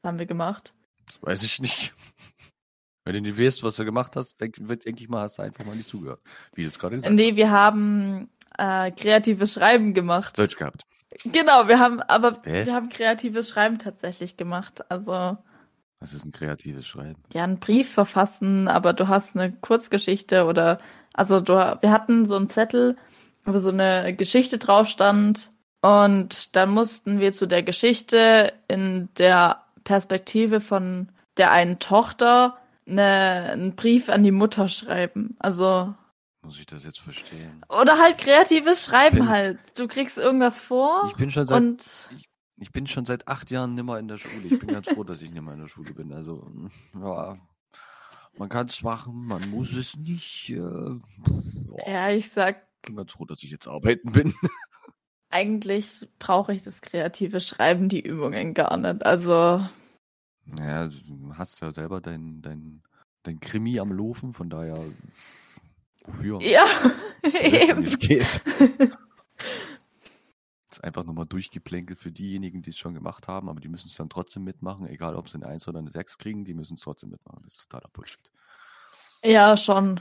was 0.02 0.08
haben 0.10 0.20
wir 0.20 0.26
gemacht? 0.26 0.74
das 1.08 1.22
weiß 1.22 1.44
ich 1.44 1.60
nicht. 1.60 1.94
Wenn 3.06 3.14
du 3.16 3.22
nicht 3.22 3.40
weißt, 3.40 3.64
was 3.64 3.76
du 3.78 3.86
gemacht 3.86 4.16
hast, 4.16 4.40
denke 4.40 4.62
denk 4.64 5.02
ich 5.02 5.10
mal, 5.10 5.22
hast 5.22 5.40
du 5.40 5.44
einfach 5.44 5.66
mal 5.66 5.76
nicht 5.76 5.90
zugehört. 5.90 6.22
Wie 6.54 6.64
du 6.64 6.68
es 6.68 6.78
gerade 6.78 6.96
gesagt 6.98 7.16
Nee, 7.16 7.36
wir 7.36 7.50
haben 7.50 8.30
äh, 8.58 8.92
kreatives 8.92 9.54
Schreiben 9.54 9.94
gemacht. 9.94 10.38
Deutsch 10.38 10.58
gehabt. 10.58 10.84
Genau, 11.26 11.68
wir 11.68 11.80
haben, 11.80 12.02
aber 12.02 12.38
Was? 12.46 12.68
wir 12.68 12.74
haben 12.74 12.90
kreatives 12.90 13.50
Schreiben 13.50 13.80
tatsächlich 13.80 14.38
gemacht. 14.38 14.90
Also 14.92 15.38
Was 16.00 16.14
ist 16.14 16.24
ein 16.24 16.32
kreatives 16.32 16.86
Schreiben? 16.86 17.24
ja, 17.34 17.44
einen 17.44 17.60
Brief 17.60 17.92
verfassen, 17.92 18.68
aber 18.68 18.94
du 18.94 19.08
hast 19.08 19.36
eine 19.36 19.52
Kurzgeschichte 19.54 20.46
oder 20.46 20.80
also 21.14 21.40
du, 21.42 21.54
wir 21.54 21.92
hatten 21.92 22.28
so 22.28 22.36
einen 22.36 22.50
Zettel, 22.50 22.96
wo 23.44 23.58
so 23.58 23.70
eine 23.70 24.16
Geschichte 24.16 24.60
drauf 24.60 24.88
stand 24.88 25.52
und 25.82 26.56
dann 26.56 26.70
mussten 26.70 27.20
wir 27.20 27.34
zu 27.34 27.48
der 27.48 27.64
Geschichte 27.64 28.54
in 28.68 29.10
der 29.18 29.64
Perspektive 29.90 30.62
von 30.62 31.12
der 31.38 31.50
einen 31.50 31.80
Tochter 31.80 32.60
eine, 32.88 33.50
einen 33.54 33.76
Brief 33.76 34.08
an 34.10 34.24
die 34.24 34.30
Mutter 34.32 34.70
schreiben. 34.70 35.36
Also 35.40 35.96
Muss 36.44 36.60
ich 36.60 36.68
das 36.68 36.84
jetzt 36.84 37.00
verstehen? 37.00 37.66
oder 37.70 37.98
halt 37.98 38.20
kreatives 38.20 38.86
Schreiben 38.86 39.16
bin- 39.22 39.30
halt. 39.30 39.58
Du 39.76 39.88
kriegst 39.88 40.20
irgendwas 40.20 40.62
vor 40.62 41.06
Ich 41.08 41.16
bin 41.16 41.32
schon 41.32 41.48
seit, 41.48 41.58
und 41.60 42.08
ich 42.58 42.72
bin 42.72 42.86
schon 42.86 43.06
seit 43.06 43.28
acht 43.28 43.50
Jahren 43.50 43.74
nimmer 43.74 43.98
in 43.98 44.08
der 44.08 44.18
Schule. 44.20 44.46
Ich 44.46 44.60
bin 44.60 44.68
ganz 44.70 44.88
froh, 44.88 45.04
dass 45.04 45.24
ich 45.24 45.32
nimmer 45.32 45.54
in 45.54 45.62
der 45.62 45.68
Schule 45.70 45.92
bin. 45.92 46.14
Also, 46.14 46.46
ja, 46.94 47.36
man 48.38 48.48
kann 48.50 48.68
es 48.68 48.84
machen, 48.84 49.26
man 49.26 49.50
muss 49.50 49.74
es 49.74 49.98
nicht. 49.98 50.52
Äh, 50.52 51.00
ja, 51.88 51.92
ja, 51.92 52.10
ich 52.12 52.32
sag 52.32 52.58
Ich 52.84 52.90
bin 52.90 52.96
ganz 52.96 53.12
froh, 53.12 53.26
dass 53.26 53.42
ich 53.42 53.50
jetzt 53.50 53.68
arbeiten 53.68 54.12
bin. 54.12 54.36
eigentlich 55.32 56.08
brauche 56.20 56.54
ich 56.54 56.64
das 56.64 56.82
kreative 56.82 57.42
Schreiben, 57.42 57.90
die 57.90 58.02
Übungen 58.02 58.54
gar 58.54 58.78
nicht. 58.78 59.04
Also 59.04 59.68
Ja, 60.58 60.88
du 60.88 61.34
hast 61.38 61.60
ja 61.62 61.72
selber 61.72 62.02
dein, 62.02 62.42
dein, 62.42 62.82
dein 63.24 63.40
Krimi 63.40 63.80
am 63.80 63.92
Laufen, 63.92 64.34
von 64.34 64.50
daher, 64.50 64.80
wofür? 66.06 66.42
Ja, 66.42 66.66
eben. 67.24 67.82
wie 67.84 67.88
es 67.88 68.00
geht. 68.00 68.42
Ist 70.72 70.84
einfach 70.84 71.04
nochmal 71.04 71.26
durchgeplänkelt 71.26 71.98
für 71.98 72.12
diejenigen, 72.12 72.62
die 72.62 72.70
es 72.70 72.78
schon 72.78 72.94
gemacht 72.94 73.28
haben, 73.28 73.50
aber 73.50 73.60
die 73.60 73.70
müssen 73.70 73.88
es 73.88 73.96
dann 73.96 74.10
trotzdem 74.10 74.44
mitmachen, 74.44 74.88
egal 74.88 75.16
ob 75.16 75.28
sie 75.28 75.36
eine 75.36 75.48
1 75.48 75.68
oder 75.68 75.80
eine 75.80 75.90
6 75.90 76.20
kriegen, 76.20 76.46
die 76.46 76.54
müssen 76.54 76.76
es 76.76 76.82
trotzdem 76.82 77.10
mitmachen. 77.10 77.42
Das 77.44 77.56
ist 77.56 77.70
totaler 77.70 77.90
Bullshit. 77.92 78.32
Ja, 79.24 79.58
schon. 79.58 80.00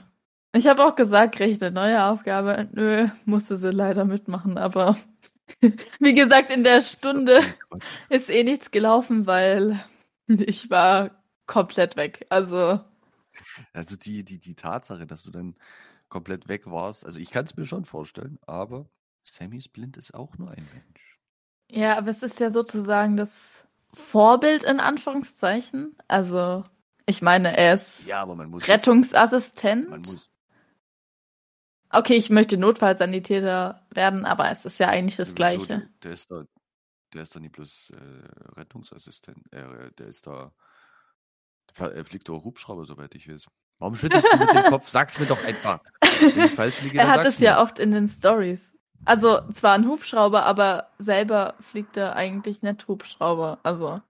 Ich 0.54 0.66
habe 0.66 0.84
auch 0.84 0.94
gesagt, 0.94 1.36
kriege 1.36 1.50
ich 1.52 1.62
eine 1.62 1.70
neue 1.70 2.04
Aufgabe. 2.04 2.68
Nö, 2.72 3.08
musste 3.24 3.56
sie 3.56 3.70
leider 3.70 4.04
mitmachen, 4.04 4.58
aber 4.58 4.98
wie 6.00 6.14
gesagt, 6.14 6.50
in 6.50 6.64
der 6.64 6.82
Stunde 6.82 7.42
ist 8.10 8.28
eh 8.28 8.44
nichts 8.44 8.70
gelaufen, 8.70 9.26
weil 9.26 9.82
ich 10.46 10.70
war 10.70 11.22
komplett 11.46 11.96
weg. 11.96 12.26
Also, 12.30 12.80
Also 13.72 13.96
die, 13.96 14.24
die, 14.24 14.38
die 14.38 14.54
Tatsache, 14.54 15.06
dass 15.06 15.22
du 15.22 15.30
dann 15.30 15.56
komplett 16.08 16.48
weg 16.48 16.66
warst, 16.70 17.04
also 17.06 17.18
ich 17.18 17.30
kann 17.30 17.44
es 17.44 17.56
mir 17.56 17.66
schon 17.66 17.84
vorstellen, 17.84 18.38
aber 18.46 18.88
Sammy 19.22 19.60
Splint 19.60 19.96
ist 19.96 20.14
auch 20.14 20.38
nur 20.38 20.50
ein 20.50 20.66
Mensch. 20.72 21.18
ja, 21.70 21.98
aber 21.98 22.10
es 22.10 22.22
ist 22.22 22.40
ja 22.40 22.50
sozusagen 22.50 23.16
das 23.16 23.64
Vorbild 23.92 24.64
in 24.64 24.80
Anführungszeichen. 24.80 25.96
Also, 26.08 26.64
ich 27.06 27.20
meine, 27.22 27.56
er 27.56 27.74
ist 27.74 28.06
Ja, 28.06 28.24
muss. 28.26 28.66
jetzt- 28.66 28.86
Rettungsassistent. 28.86 29.90
Man 29.90 30.00
muss. 30.02 30.30
Okay, 31.90 32.14
ich 32.14 32.28
möchte 32.30 32.58
Notfallsanitäter 32.58 33.86
werden, 33.90 34.26
aber 34.26 34.50
es 34.50 34.64
ist 34.66 34.78
ja 34.78 34.88
eigentlich 34.88 35.16
das? 35.16 35.34
Gleiche. 35.34 35.66
Der, 35.66 35.88
der 36.02 36.10
ist 36.12 36.30
da, 36.30 36.44
der 37.14 37.22
ist 37.22 37.34
da 37.34 37.40
nicht 37.40 37.52
bloß 37.52 37.90
äh, 37.90 38.58
Rettungsassistent, 38.58 39.52
äh, 39.52 39.90
der 39.98 40.06
ist 40.06 40.26
da. 40.26 40.52
Er 41.78 42.04
fliegt 42.04 42.28
doch 42.28 42.44
Hubschrauber, 42.44 42.84
soweit 42.86 43.14
ich 43.14 43.28
weiß. 43.28 43.46
Warum 43.78 43.94
schüttelst 43.94 44.26
du 44.32 44.36
mit 44.38 44.52
dem 44.52 44.64
Kopf? 44.64 44.88
Sag's 44.88 45.18
mir 45.20 45.26
doch 45.26 45.42
einfach. 45.44 45.80
Wenn 46.00 46.46
ich 46.46 46.52
falsch 46.52 46.82
liege, 46.82 46.98
Er 46.98 47.08
hat 47.08 47.24
es 47.24 47.38
ja 47.38 47.62
oft 47.62 47.78
in 47.78 47.92
den 47.92 48.08
Stories. 48.08 48.72
Also 49.04 49.40
zwar 49.52 49.74
ein 49.74 49.86
Hubschrauber, 49.86 50.44
aber 50.44 50.88
selber 50.98 51.54
fliegt 51.60 51.96
er 51.96 52.16
eigentlich 52.16 52.62
nicht 52.62 52.88
Hubschrauber. 52.88 53.60
Also 53.62 54.00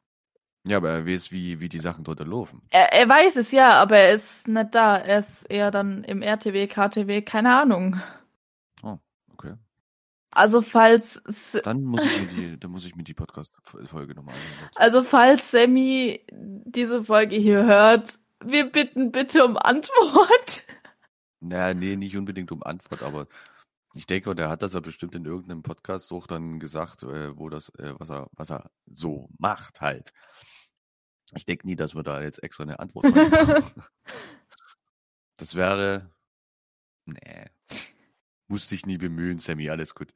Ja, 0.66 0.78
aber 0.78 0.90
er 0.90 1.06
weiß, 1.06 1.30
wie, 1.32 1.60
wie 1.60 1.68
die 1.68 1.78
Sachen 1.80 2.04
dort 2.04 2.20
laufen. 2.20 2.62
er, 2.70 2.92
er 2.94 3.08
weiß 3.08 3.36
es 3.36 3.50
ja, 3.50 3.78
aber 3.80 3.98
er 3.98 4.14
ist 4.14 4.48
nicht 4.48 4.74
da. 4.74 4.96
Er 4.96 5.18
ist 5.18 5.42
eher 5.50 5.70
dann 5.70 6.04
im 6.04 6.22
RTW, 6.22 6.66
KTW, 6.66 7.20
keine 7.22 7.60
Ahnung. 7.60 8.00
Okay. 9.34 9.54
Also 10.38 10.62
falls 10.62 11.20
Dann 11.64 11.82
muss 11.82 12.04
ich 12.04 12.20
mir 12.20 12.28
die, 12.28 12.60
dann 12.60 12.70
muss 12.70 12.86
ich 12.86 12.94
mir 12.94 13.02
die 13.02 13.12
Podcast-Folge 13.12 14.14
nochmal 14.14 14.36
anhören. 14.36 14.70
also 14.76 15.02
falls 15.02 15.50
Sammy 15.50 16.24
diese 16.30 17.02
Folge 17.02 17.34
hier 17.34 17.64
hört, 17.64 18.20
wir 18.44 18.70
bitten 18.70 19.10
bitte 19.10 19.44
um 19.44 19.56
Antwort. 19.56 20.62
Naja, 21.40 21.72
nee, 21.72 21.94
nicht 21.94 22.16
unbedingt 22.16 22.50
um 22.50 22.64
Antwort, 22.64 23.04
aber 23.04 23.28
ich 23.94 24.06
denke, 24.06 24.34
der 24.34 24.48
hat 24.48 24.62
das 24.62 24.74
ja 24.74 24.80
bestimmt 24.80 25.14
in 25.14 25.24
irgendeinem 25.24 25.62
Podcast 25.62 26.12
auch 26.12 26.26
dann 26.26 26.58
gesagt, 26.58 27.04
äh, 27.04 27.36
wo 27.36 27.48
das, 27.48 27.68
äh, 27.78 27.94
was 27.96 28.10
er, 28.10 28.28
was 28.32 28.50
er 28.50 28.72
so 28.86 29.28
macht 29.38 29.80
halt. 29.80 30.12
Ich 31.36 31.46
denke 31.46 31.64
nie, 31.68 31.76
dass 31.76 31.94
wir 31.94 32.02
da 32.02 32.20
jetzt 32.22 32.42
extra 32.42 32.64
eine 32.64 32.78
Antwort 32.78 33.06
machen. 33.14 33.64
Das 35.36 35.54
wäre, 35.54 36.10
nee, 37.06 37.46
musste 38.48 38.74
ich 38.74 38.86
nie 38.86 38.98
bemühen, 38.98 39.38
Sammy, 39.38 39.70
alles 39.70 39.94
gut. 39.94 40.08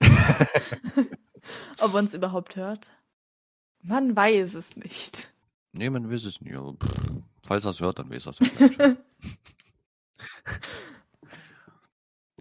Ob 1.80 1.94
uns 1.94 2.14
überhaupt 2.14 2.56
hört? 2.56 2.90
Man 3.82 4.14
weiß 4.16 4.54
es 4.54 4.76
nicht. 4.76 5.32
nee, 5.72 5.90
man 5.90 6.10
weiß 6.10 6.24
es 6.24 6.40
nie, 6.40 6.54
aber 6.54 6.74
pff, 6.74 7.00
falls 7.42 7.64
er 7.64 7.70
es 7.70 7.80
hört, 7.80 7.98
dann 7.98 8.10
weiß 8.10 8.26
er 8.26 8.30
es 8.30 8.36
schon. 8.36 8.96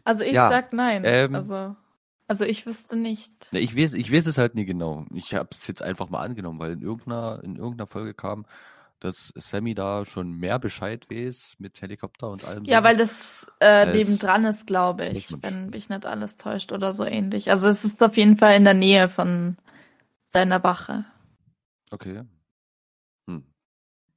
Also 0.03 0.23
ich 0.23 0.33
Ja, 0.33 0.49
sag 0.49 0.73
nein. 0.73 1.03
ähm, 1.05 1.35
also, 1.35 1.75
also 2.27 2.43
ich 2.45 2.65
wüsste 2.65 2.95
nicht. 2.95 3.49
Ich 3.51 3.75
weiß, 3.75 3.93
ich 3.93 4.11
weiß 4.11 4.25
es 4.27 4.37
halt 4.37 4.55
nie 4.55 4.65
genau. 4.65 5.05
Ich 5.13 5.35
habe 5.35 5.49
es 5.51 5.67
jetzt 5.67 5.81
einfach 5.81 6.09
mal 6.09 6.21
angenommen, 6.21 6.59
weil 6.59 6.73
in 6.73 6.81
irgendeiner, 6.81 7.39
in 7.43 7.55
irgendeiner 7.55 7.87
Folge 7.87 8.13
kam, 8.13 8.45
dass 9.01 9.33
Sammy 9.35 9.73
da 9.73 10.05
schon 10.05 10.31
mehr 10.31 10.59
Bescheid 10.59 11.09
weiß 11.09 11.55
mit 11.57 11.81
Helikopter 11.81 12.29
und 12.29 12.45
allem. 12.45 12.65
Ja, 12.65 12.77
sowas. 12.77 12.89
weil 12.89 12.97
das 12.97 13.51
äh, 13.59 13.91
nebendran 13.91 14.45
ist, 14.45 14.67
glaube 14.67 15.07
ich, 15.07 15.35
wenn 15.41 15.71
mich 15.71 15.89
nicht 15.89 16.05
alles 16.05 16.37
täuscht 16.37 16.71
oder 16.71 16.93
so 16.93 17.03
ähnlich. 17.03 17.49
Also 17.49 17.67
es 17.67 17.83
ist 17.83 18.01
auf 18.01 18.15
jeden 18.15 18.37
Fall 18.37 18.55
in 18.55 18.63
der 18.63 18.75
Nähe 18.75 19.09
von 19.09 19.57
seiner 20.31 20.63
Wache. 20.63 21.05
Okay. 21.89 22.21
Hm. 23.27 23.43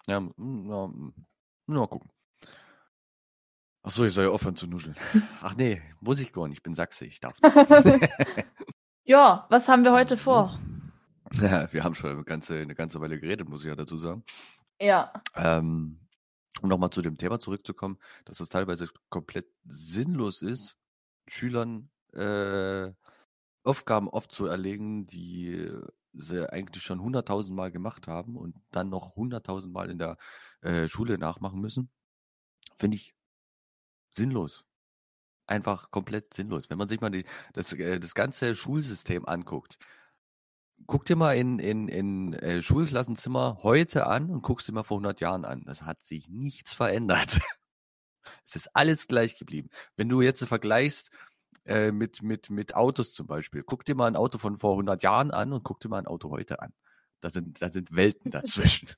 Ja, 0.07 0.19
hm, 0.19 0.33
na, 0.37 0.85
hm. 0.85 1.14
na, 1.67 1.79
mal 1.79 1.88
gucken. 1.88 2.11
Ach 3.83 3.91
so, 3.91 4.05
ich 4.05 4.12
soll 4.12 4.25
ja 4.25 4.31
aufhören 4.31 4.57
zu 4.57 4.67
nuscheln. 4.67 4.95
Ach 5.43 5.57
nee, 5.57 5.81
muss 6.00 6.21
ich 6.21 6.33
gar 6.33 6.47
nicht. 6.47 6.59
Ich 6.59 6.62
bin 6.62 6.75
Sachse, 6.75 7.07
ich 7.07 7.21
darf 7.21 7.38
das. 7.41 7.55
ja, 9.05 9.47
was 9.49 9.69
haben 9.69 9.85
wir 9.85 9.93
heute 9.93 10.19
vor? 10.19 10.59
ja, 11.33 11.73
wir 11.73 11.85
haben 11.85 11.95
schon 11.95 12.11
eine 12.11 12.25
ganze, 12.25 12.59
eine 12.59 12.75
ganze 12.75 13.00
Weile 13.00 13.19
geredet, 13.19 13.49
muss 13.49 13.62
ich 13.62 13.69
ja 13.69 13.76
dazu 13.76 13.97
sagen. 13.97 14.25
Ja. 14.85 15.11
Ähm, 15.35 15.99
um 16.61 16.69
nochmal 16.69 16.91
zu 16.91 17.00
dem 17.00 17.17
Thema 17.17 17.38
zurückzukommen, 17.38 17.99
dass 18.26 18.37
das 18.37 18.50
teilweise 18.50 18.88
komplett 19.09 19.47
sinnlos 19.62 20.43
ist, 20.43 20.76
Schülern 21.26 21.91
äh, 22.12 22.93
Aufgaben 23.62 24.11
oft 24.11 24.31
zu 24.31 24.45
erlegen, 24.45 25.07
die 25.07 25.71
sie 26.12 26.53
eigentlich 26.53 26.83
schon 26.83 27.00
hunderttausend 27.00 27.57
Mal 27.57 27.73
gemacht 27.73 28.09
haben 28.09 28.37
und 28.37 28.57
dann 28.73 28.91
noch 28.91 29.17
hunderttausend 29.17 29.73
Mal 29.73 29.91
in 29.91 29.99
der 29.99 30.19
äh, 30.61 30.87
Schule 30.87 31.17
nachmachen 31.17 31.61
müssen, 31.61 31.91
finde 32.76 32.99
ich 32.99 33.14
sinnlos. 34.11 34.67
Einfach 35.47 35.91
komplett 35.91 36.35
sinnlos. 36.35 36.69
Wenn 36.69 36.79
man 36.79 36.88
sich 36.88 37.00
mal 37.00 37.11
die, 37.11 37.25
das, 37.55 37.73
äh, 37.73 37.99
das 37.99 38.14
ganze 38.14 38.55
Schulsystem 38.55 39.25
anguckt, 39.25 39.79
guck 40.87 41.04
dir 41.04 41.16
mal 41.16 41.37
in, 41.37 41.59
in, 41.59 41.88
in 41.88 42.35
äh, 42.35 42.62
Schulklassenzimmer 42.62 43.59
heute 43.62 44.07
an 44.07 44.31
und 44.31 44.43
guckst 44.43 44.69
dir 44.69 44.73
mal 44.73 44.83
vor 44.83 44.99
100 44.99 45.21
Jahren 45.21 45.45
an. 45.45 45.62
Das 45.66 45.83
hat 45.83 46.02
sich 46.02 46.28
nichts 46.28 46.75
verändert. 46.75 47.40
es 48.47 48.57
ist 48.57 48.75
alles 48.75 49.07
gleich 49.07 49.38
geblieben. 49.38 49.71
Wenn 49.97 50.09
du 50.09 50.21
jetzt 50.21 50.45
vergleichst 50.45 51.11
äh, 51.64 51.93
mit, 51.93 52.23
mit, 52.23 52.50
mit 52.50 52.75
Autos 52.75 53.12
zum 53.12 53.26
Beispiel, 53.26 53.62
guck 53.62 53.85
dir 53.85 53.95
mal 53.95 54.07
ein 54.07 54.16
Auto 54.16 54.38
von 54.38 54.59
vor 54.59 54.73
100 54.73 55.02
Jahren 55.02 55.31
an 55.31 55.52
und 55.52 55.64
guck 55.64 55.81
dir 55.81 55.88
mal 55.88 55.99
ein 55.99 56.07
Auto 56.07 56.31
heute 56.31 56.61
an. 56.61 56.73
Da 57.21 57.31
sind, 57.31 57.62
da 57.62 57.71
sind 57.71 57.95
Welten 57.97 58.31
dazwischen. 58.31 58.88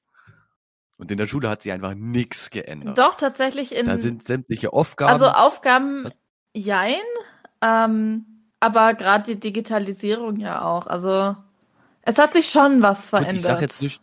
und 0.99 1.11
in 1.11 1.19
der 1.19 1.27
Schule 1.27 1.49
hat 1.49 1.63
sich 1.63 1.73
einfach 1.73 1.95
nichts 1.95 2.51
geändert. 2.51 2.99
Doch, 2.99 3.15
tatsächlich 3.15 3.75
in. 3.75 3.87
Da 3.87 3.97
sind 3.97 4.25
sämtliche 4.25 4.73
Aufgaben. 4.73 5.13
also 5.13 5.29
Aufgaben, 5.29 6.05
Was? 6.05 6.19
jein. 6.55 7.03
Ähm, 7.63 8.51
aber 8.59 8.95
gerade 8.95 9.35
die 9.35 9.41
Digitalisierung 9.41 10.37
ja 10.37 10.63
auch. 10.63 10.87
Also 10.87 11.37
es 12.07 12.19
hat 12.19 12.33
sich 12.33 12.49
schon 12.49 12.81
was 12.83 13.03
Gut, 13.03 13.11
verändert. 13.11 13.35
ich 13.37 13.43
sag 13.43 13.61
jetzt 13.61 13.83
nicht, 13.83 14.03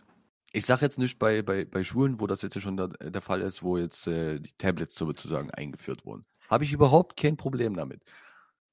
ich 0.51 0.65
sag 0.65 0.81
jetzt 0.81 0.99
nicht 0.99 1.17
bei, 1.17 1.41
bei, 1.41 1.65
bei 1.65 1.83
Schulen, 1.83 2.19
wo 2.19 2.27
das 2.27 2.41
jetzt 2.41 2.59
schon 2.61 2.77
der, 2.77 2.89
der 2.89 3.21
Fall 3.21 3.41
ist, 3.41 3.63
wo 3.63 3.77
jetzt 3.77 4.07
äh, 4.07 4.39
die 4.39 4.51
Tablets 4.57 4.95
sozusagen 4.95 5.49
eingeführt 5.51 6.05
wurden. 6.05 6.25
Habe 6.49 6.65
ich 6.65 6.73
überhaupt 6.73 7.17
kein 7.17 7.37
Problem 7.37 7.75
damit. 7.75 8.03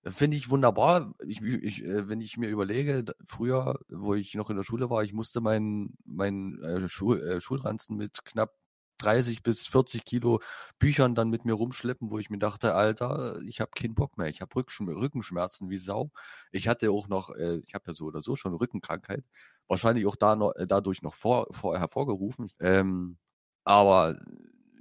Finde 0.05 0.37
ich 0.37 0.51
wunderbar. 0.51 1.15
Ich, 1.27 1.41
ich, 1.43 1.85
äh, 1.85 2.09
wenn 2.09 2.21
ich 2.21 2.37
mir 2.37 2.49
überlege, 2.49 3.05
früher, 3.25 3.79
wo 3.89 4.15
ich 4.15 4.35
noch 4.35 4.51
in 4.51 4.57
der 4.57 4.65
Schule 4.65 4.91
war, 4.91 5.05
ich 5.05 5.13
musste 5.13 5.41
meinen 5.41 5.97
mein, 6.05 6.61
äh, 6.63 6.89
Schul, 6.89 7.21
äh, 7.21 7.41
Schulranzen 7.41 7.97
mit 7.97 8.25
knapp 8.25 8.55
30 9.03 9.43
bis 9.43 9.67
40 9.67 10.05
Kilo 10.05 10.41
Büchern 10.79 11.15
dann 11.15 11.31
mit 11.31 11.45
mir 11.45 11.55
rumschleppen, 11.55 12.11
wo 12.11 12.19
ich 12.19 12.31
mir 12.31 12.39
dachte, 12.39 12.75
Alter, 12.75 13.41
ich 13.43 13.61
habe 13.61 13.73
keinen 13.75 13.95
Bock 13.95 14.19
mehr. 14.19 14.29
Ich 14.29 14.41
habe 14.41 14.55
Rückenschmerzen 14.57 15.71
wie 15.71 15.79
Sau. 15.79 16.11
Ich 16.53 16.69
hatte 16.69 16.91
auch 16.91 17.09
noch, 17.09 17.31
äh, 17.31 17.59
ich 17.65 17.75
habe 17.75 17.85
ja 17.89 17.95
so 17.95 18.07
oder 18.07 18.23
so 18.23 18.37
schon 18.37 18.55
Rückenkrankheit 18.55 19.25
wahrscheinlich 19.71 20.05
auch 20.07 20.17
da 20.17 20.37
noch, 20.37 20.55
äh, 20.57 20.67
dadurch 20.67 21.01
noch 21.01 21.15
vor, 21.15 21.47
vor, 21.53 21.79
hervorgerufen. 21.79 22.53
Ähm, 22.59 23.19
aber 23.65 24.21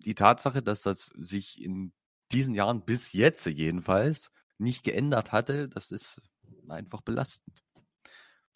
die 0.03 0.15
Tatsache, 0.15 0.63
dass 0.63 0.81
das 0.81 1.11
sich 1.17 1.61
in 1.61 1.93
diesen 2.31 2.55
Jahren 2.55 2.83
bis 2.85 3.13
jetzt 3.13 3.45
jedenfalls 3.45 4.31
nicht 4.57 4.83
geändert 4.83 5.31
hatte, 5.31 5.69
das 5.69 5.91
ist 5.91 6.21
einfach 6.67 7.01
belastend. 7.01 7.63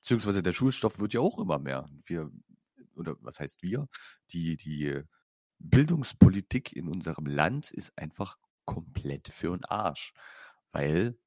Beziehungsweise 0.02 0.44
der 0.44 0.52
Schulstoff 0.52 1.00
wird 1.00 1.14
ja 1.14 1.22
auch 1.22 1.40
immer 1.40 1.60
mehr. 1.60 1.88
Wir, 2.06 2.32
oder 2.96 3.16
was 3.22 3.40
heißt 3.40 3.62
wir? 3.62 3.88
Die, 4.32 4.58
die 4.58 5.02
Bildungspolitik 5.64 6.74
in 6.74 6.88
unserem 6.88 7.26
Land 7.26 7.72
ist 7.72 7.98
einfach 7.98 8.38
komplett 8.66 9.30
für 9.30 9.56
den 9.56 9.66
Arsch. 9.66 10.14
Weil 10.72 11.18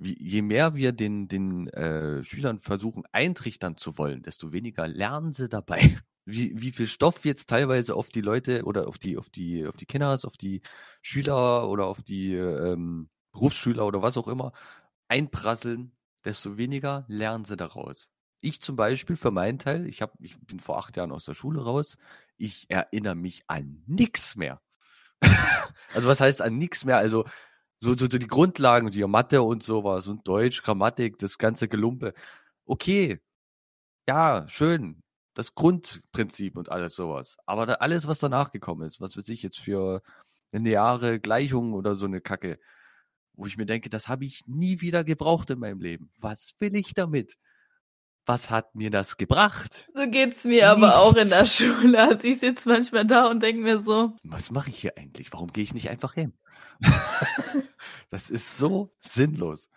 je 0.00 0.42
mehr 0.42 0.74
wir 0.74 0.92
den, 0.92 1.28
den 1.28 1.68
äh, 1.68 2.24
Schülern 2.24 2.60
versuchen 2.60 3.04
eintrichtern 3.12 3.76
zu 3.76 3.98
wollen, 3.98 4.22
desto 4.22 4.52
weniger 4.52 4.88
lernen 4.88 5.32
sie 5.32 5.48
dabei. 5.48 5.98
Wie, 6.24 6.52
wie 6.62 6.70
viel 6.70 6.86
Stoff 6.86 7.24
jetzt 7.24 7.48
teilweise 7.48 7.96
auf 7.96 8.08
die 8.08 8.20
Leute 8.20 8.62
oder 8.62 8.86
auf 8.86 8.96
die, 8.96 9.18
auf 9.18 9.28
die, 9.28 9.66
auf 9.66 9.76
die 9.76 9.86
Kinders, 9.86 10.24
auf 10.24 10.36
die 10.36 10.62
Schüler 11.02 11.68
oder 11.68 11.86
auf 11.86 12.00
die 12.00 12.34
ähm, 12.36 13.10
Berufsschüler 13.32 13.84
oder 13.84 14.02
was 14.02 14.16
auch 14.16 14.28
immer 14.28 14.52
einprasseln, 15.08 15.96
desto 16.24 16.56
weniger 16.56 17.04
lernen 17.08 17.44
sie 17.44 17.56
daraus. 17.56 18.08
Ich 18.40 18.60
zum 18.60 18.76
Beispiel 18.76 19.16
für 19.16 19.32
meinen 19.32 19.58
Teil, 19.58 19.84
ich, 19.86 20.00
hab, 20.00 20.14
ich 20.20 20.38
bin 20.40 20.60
vor 20.60 20.78
acht 20.78 20.96
Jahren 20.96 21.10
aus 21.10 21.24
der 21.24 21.34
Schule 21.34 21.60
raus, 21.62 21.98
ich 22.36 22.70
erinnere 22.70 23.14
mich 23.14 23.44
an 23.46 23.82
nichts 23.86 24.36
mehr. 24.36 24.60
also 25.94 26.08
was 26.08 26.20
heißt 26.20 26.42
an 26.42 26.58
nichts 26.58 26.84
mehr? 26.84 26.96
Also 26.98 27.24
so, 27.78 27.96
so, 27.96 28.08
so 28.08 28.18
die 28.18 28.26
Grundlagen, 28.26 28.90
die 28.90 29.04
Mathe 29.06 29.42
und 29.42 29.62
sowas 29.62 30.06
und 30.06 30.26
Deutsch, 30.28 30.62
Grammatik, 30.62 31.18
das 31.18 31.38
ganze 31.38 31.68
Gelumpe. 31.68 32.14
Okay, 32.64 33.20
ja, 34.08 34.46
schön, 34.48 35.02
das 35.34 35.54
Grundprinzip 35.54 36.56
und 36.56 36.70
alles 36.70 36.94
sowas. 36.94 37.36
Aber 37.46 37.66
da, 37.66 37.74
alles, 37.74 38.06
was 38.06 38.18
danach 38.18 38.52
gekommen 38.52 38.86
ist, 38.86 39.00
was 39.00 39.16
weiß 39.16 39.28
ich 39.28 39.42
jetzt 39.42 39.58
für 39.58 40.02
lineare 40.52 41.20
Gleichung 41.20 41.72
oder 41.74 41.94
so 41.94 42.06
eine 42.06 42.20
Kacke, 42.20 42.58
wo 43.34 43.46
ich 43.46 43.56
mir 43.56 43.66
denke, 43.66 43.90
das 43.90 44.08
habe 44.08 44.24
ich 44.24 44.42
nie 44.46 44.80
wieder 44.80 45.04
gebraucht 45.04 45.50
in 45.50 45.58
meinem 45.58 45.80
Leben. 45.80 46.10
Was 46.18 46.52
will 46.60 46.76
ich 46.76 46.94
damit? 46.94 47.36
Was 48.24 48.50
hat 48.50 48.74
mir 48.74 48.90
das 48.90 49.16
gebracht? 49.16 49.90
So 49.94 50.08
geht's 50.08 50.44
mir 50.44 50.70
aber 50.70 50.98
auch 50.98 51.16
in 51.16 51.28
der 51.28 51.42
Nichts. 51.42 51.56
Schule. 51.56 51.98
Also 52.08 52.24
ich 52.24 52.38
sitze 52.38 52.68
manchmal 52.68 53.04
da 53.04 53.26
und 53.28 53.42
denke 53.42 53.62
mir 53.62 53.80
so, 53.80 54.16
Was 54.22 54.50
mache 54.50 54.70
ich 54.70 54.78
hier 54.78 54.96
eigentlich? 54.96 55.32
Warum 55.32 55.52
gehe 55.52 55.64
ich 55.64 55.74
nicht 55.74 55.90
einfach 55.90 56.14
hin? 56.14 56.32
das 58.10 58.30
ist 58.30 58.58
so 58.58 58.94
sinnlos. 59.00 59.68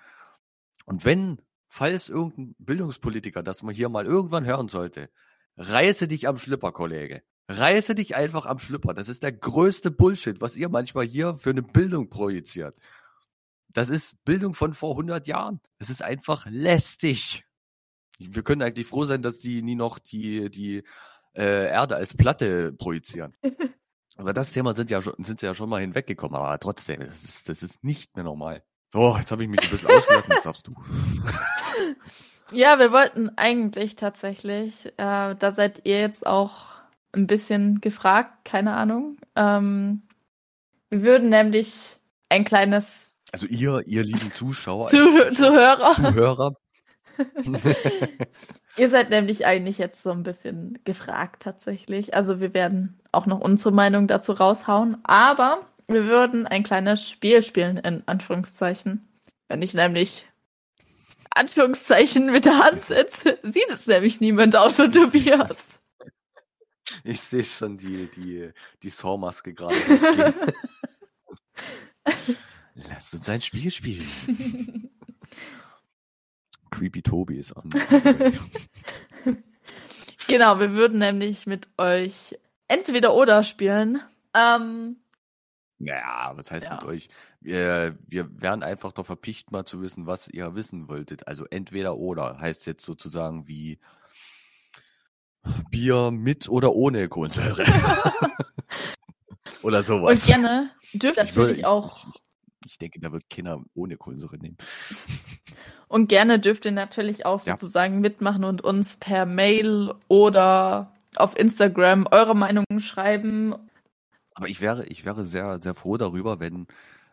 Und 0.85 1.05
wenn, 1.05 1.41
falls 1.67 2.09
irgendein 2.09 2.55
Bildungspolitiker 2.59 3.41
das 3.41 3.63
mal 3.63 3.73
hier 3.73 3.89
mal 3.89 4.05
irgendwann 4.05 4.45
hören 4.45 4.67
sollte, 4.67 5.09
reiße 5.57 6.07
dich 6.07 6.27
am 6.27 6.37
Schlipper, 6.37 6.71
Kollege. 6.71 7.23
Reiße 7.47 7.95
dich 7.95 8.15
einfach 8.15 8.45
am 8.45 8.59
Schlipper. 8.59 8.93
Das 8.93 9.09
ist 9.09 9.23
der 9.23 9.31
größte 9.31 9.91
Bullshit, 9.91 10.41
was 10.41 10.55
ihr 10.55 10.69
manchmal 10.69 11.05
hier 11.05 11.35
für 11.35 11.51
eine 11.51 11.61
Bildung 11.61 12.09
projiziert. 12.09 12.77
Das 13.69 13.89
ist 13.89 14.23
Bildung 14.23 14.53
von 14.55 14.73
vor 14.73 14.91
100 14.91 15.27
Jahren. 15.27 15.59
Das 15.77 15.89
ist 15.89 16.01
einfach 16.01 16.45
lästig. 16.49 17.43
Wir 18.19 18.43
können 18.43 18.61
eigentlich 18.61 18.87
froh 18.87 19.05
sein, 19.05 19.21
dass 19.21 19.39
die 19.39 19.61
nie 19.61 19.75
noch 19.75 19.99
die, 19.99 20.49
die 20.49 20.83
äh, 21.33 21.67
Erde 21.67 21.95
als 21.95 22.15
Platte 22.15 22.73
projizieren. 22.73 23.35
Aber 24.17 24.33
das 24.33 24.51
Thema 24.51 24.73
sind 24.73 24.89
ja 24.89 25.01
schon, 25.01 25.15
sind 25.19 25.39
sie 25.39 25.45
ja 25.45 25.53
schon 25.53 25.69
mal 25.69 25.81
hinweggekommen, 25.81 26.37
aber 26.37 26.57
trotzdem, 26.57 27.01
das 27.01 27.23
ist, 27.25 27.49
das 27.49 27.61
ist 27.61 27.83
nicht 27.83 28.15
mehr 28.15 28.23
normal. 28.23 28.63
So, 28.93 29.17
jetzt 29.17 29.29
habe 29.31 29.43
ich 29.43 29.49
mich 29.49 29.61
ein 29.61 29.69
bisschen 29.69 29.89
ausgelassen, 29.89 30.31
jetzt 30.31 30.45
darfst 30.45 30.67
du. 30.67 30.75
ja, 32.51 32.79
wir 32.79 32.93
wollten 32.93 33.29
eigentlich 33.37 33.97
tatsächlich, 33.97 34.85
äh, 34.97 35.35
da 35.35 35.51
seid 35.51 35.81
ihr 35.83 35.99
jetzt 35.99 36.25
auch 36.25 36.67
ein 37.11 37.27
bisschen 37.27 37.81
gefragt, 37.81 38.45
keine 38.45 38.73
Ahnung. 38.73 39.17
Ähm, 39.35 40.03
wir 40.89 41.01
würden 41.01 41.27
nämlich 41.27 41.97
ein 42.29 42.45
kleines 42.45 43.17
Also 43.33 43.47
ihr, 43.47 43.83
ihr 43.85 44.03
lieben 44.03 44.31
Zuschauer, 44.31 44.87
Zu 44.87 45.33
Zuhörer. 45.33 45.91
Zuhörer, 45.93 46.55
Ihr 48.77 48.89
seid 48.89 49.09
nämlich 49.09 49.45
eigentlich 49.45 49.77
jetzt 49.77 50.03
so 50.03 50.11
ein 50.11 50.23
bisschen 50.23 50.79
gefragt 50.83 51.43
tatsächlich. 51.43 52.13
Also 52.13 52.39
wir 52.39 52.53
werden 52.53 52.99
auch 53.11 53.25
noch 53.25 53.39
unsere 53.39 53.71
Meinung 53.71 54.07
dazu 54.07 54.33
raushauen. 54.33 54.97
Aber 55.03 55.65
wir 55.87 56.05
würden 56.05 56.47
ein 56.47 56.63
kleines 56.63 57.09
Spiel 57.09 57.41
spielen, 57.43 57.77
in 57.77 58.03
Anführungszeichen. 58.07 59.07
Wenn 59.47 59.61
ich 59.61 59.73
nämlich 59.73 60.25
Anführungszeichen 61.29 62.31
mit 62.31 62.45
der 62.45 62.59
Hand 62.59 62.81
setze, 62.81 63.37
sieht 63.43 63.69
es 63.69 63.87
nämlich 63.87 64.21
niemand 64.21 64.55
außer 64.55 64.91
Tobias. 64.91 65.57
ich 67.03 67.21
sehe 67.21 67.43
schon 67.43 67.77
die, 67.77 68.09
die, 68.09 68.51
die 68.81 68.89
Saw-Maske 68.89 69.53
gerade. 69.53 69.75
Lass 72.75 73.13
uns 73.13 73.29
ein 73.29 73.41
Spiel 73.41 73.71
spielen. 73.71 74.89
Creepy 76.75 77.01
Tobi 77.01 77.37
ist 77.37 77.53
an. 77.53 77.69
Genau, 80.27 80.59
wir 80.59 80.71
würden 80.73 80.97
nämlich 80.99 81.45
mit 81.45 81.67
euch 81.77 82.35
entweder 82.67 83.13
oder 83.13 83.43
spielen. 83.43 84.01
Ähm, 84.33 84.97
Naja, 85.77 86.31
was 86.35 86.49
heißt 86.49 86.65
Ja. 86.65 86.75
mit 86.75 86.83
euch? 86.85 87.09
Wir, 87.41 87.95
wir 88.07 88.41
wären 88.41 88.63
einfach 88.63 88.91
doch 88.91 89.05
verpicht, 89.05 89.51
mal 89.51 89.65
zu 89.65 89.81
wissen, 89.81 90.07
was 90.07 90.27
ihr 90.27 90.55
wissen 90.55 90.87
wolltet. 90.87 91.27
Also 91.27 91.45
entweder 91.45 91.97
oder 91.97 92.39
heißt 92.39 92.65
jetzt 92.65 92.83
sozusagen 92.83 93.47
wie 93.47 93.77
Bier 95.69 96.09
mit 96.09 96.49
oder 96.49 96.73
ohne 96.73 97.07
Kohlensäure. 97.07 97.63
oder 99.61 99.83
sowas. 99.83 100.21
und 100.21 100.25
gerne 100.25 100.71
dürft 100.93 101.17
würde- 101.17 101.29
natürlich 101.35 101.59
ich, 101.59 101.65
auch 101.65 101.97
Ich, 101.97 102.15
ich, 102.15 102.21
ich 102.65 102.77
denke, 102.77 102.99
da 102.99 103.11
wird 103.11 103.29
keiner 103.29 103.63
ohne 103.73 103.97
Kohlensäure 103.97 104.37
nehmen. 104.37 104.57
Und 105.87 106.09
gerne 106.09 106.39
dürft 106.39 106.65
ihr 106.65 106.71
natürlich 106.71 107.25
auch 107.25 107.45
Ja. 107.45 107.53
sozusagen 107.53 107.99
mitmachen 108.01 108.43
und 108.43 108.63
uns 108.63 108.97
per 108.97 109.25
Mail 109.25 109.93
oder 110.07 110.91
auf 111.15 111.37
Instagram 111.37 112.07
eure 112.11 112.35
Meinungen 112.35 112.79
schreiben. 112.79 113.55
Aber 114.33 114.49
ich 114.49 114.59
wäre, 114.61 114.85
ich 114.87 115.05
wäre 115.05 115.23
sehr, 115.23 115.61
sehr 115.61 115.75
froh 115.75 115.95
darüber, 115.97 116.39
wenn, 116.39 116.67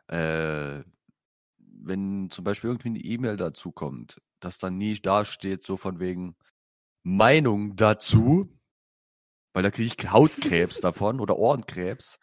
äh, 0.08 0.82
wenn 1.58 2.30
zum 2.30 2.44
Beispiel 2.44 2.70
irgendwie 2.70 2.88
eine 2.88 2.98
E-Mail 2.98 3.36
dazu 3.36 3.70
kommt, 3.70 4.20
dass 4.40 4.58
dann 4.58 4.76
nie 4.76 4.98
da 5.00 5.24
steht, 5.24 5.62
so 5.62 5.76
von 5.76 6.00
wegen 6.00 6.34
Meinung 7.04 7.76
dazu, 7.76 8.48
weil 9.52 9.62
da 9.62 9.70
kriege 9.70 9.92
ich 9.96 10.10
Hautkrebs 10.10 10.80
davon 10.80 11.20
oder 11.20 11.36
Ohrenkrebs. 11.38 12.18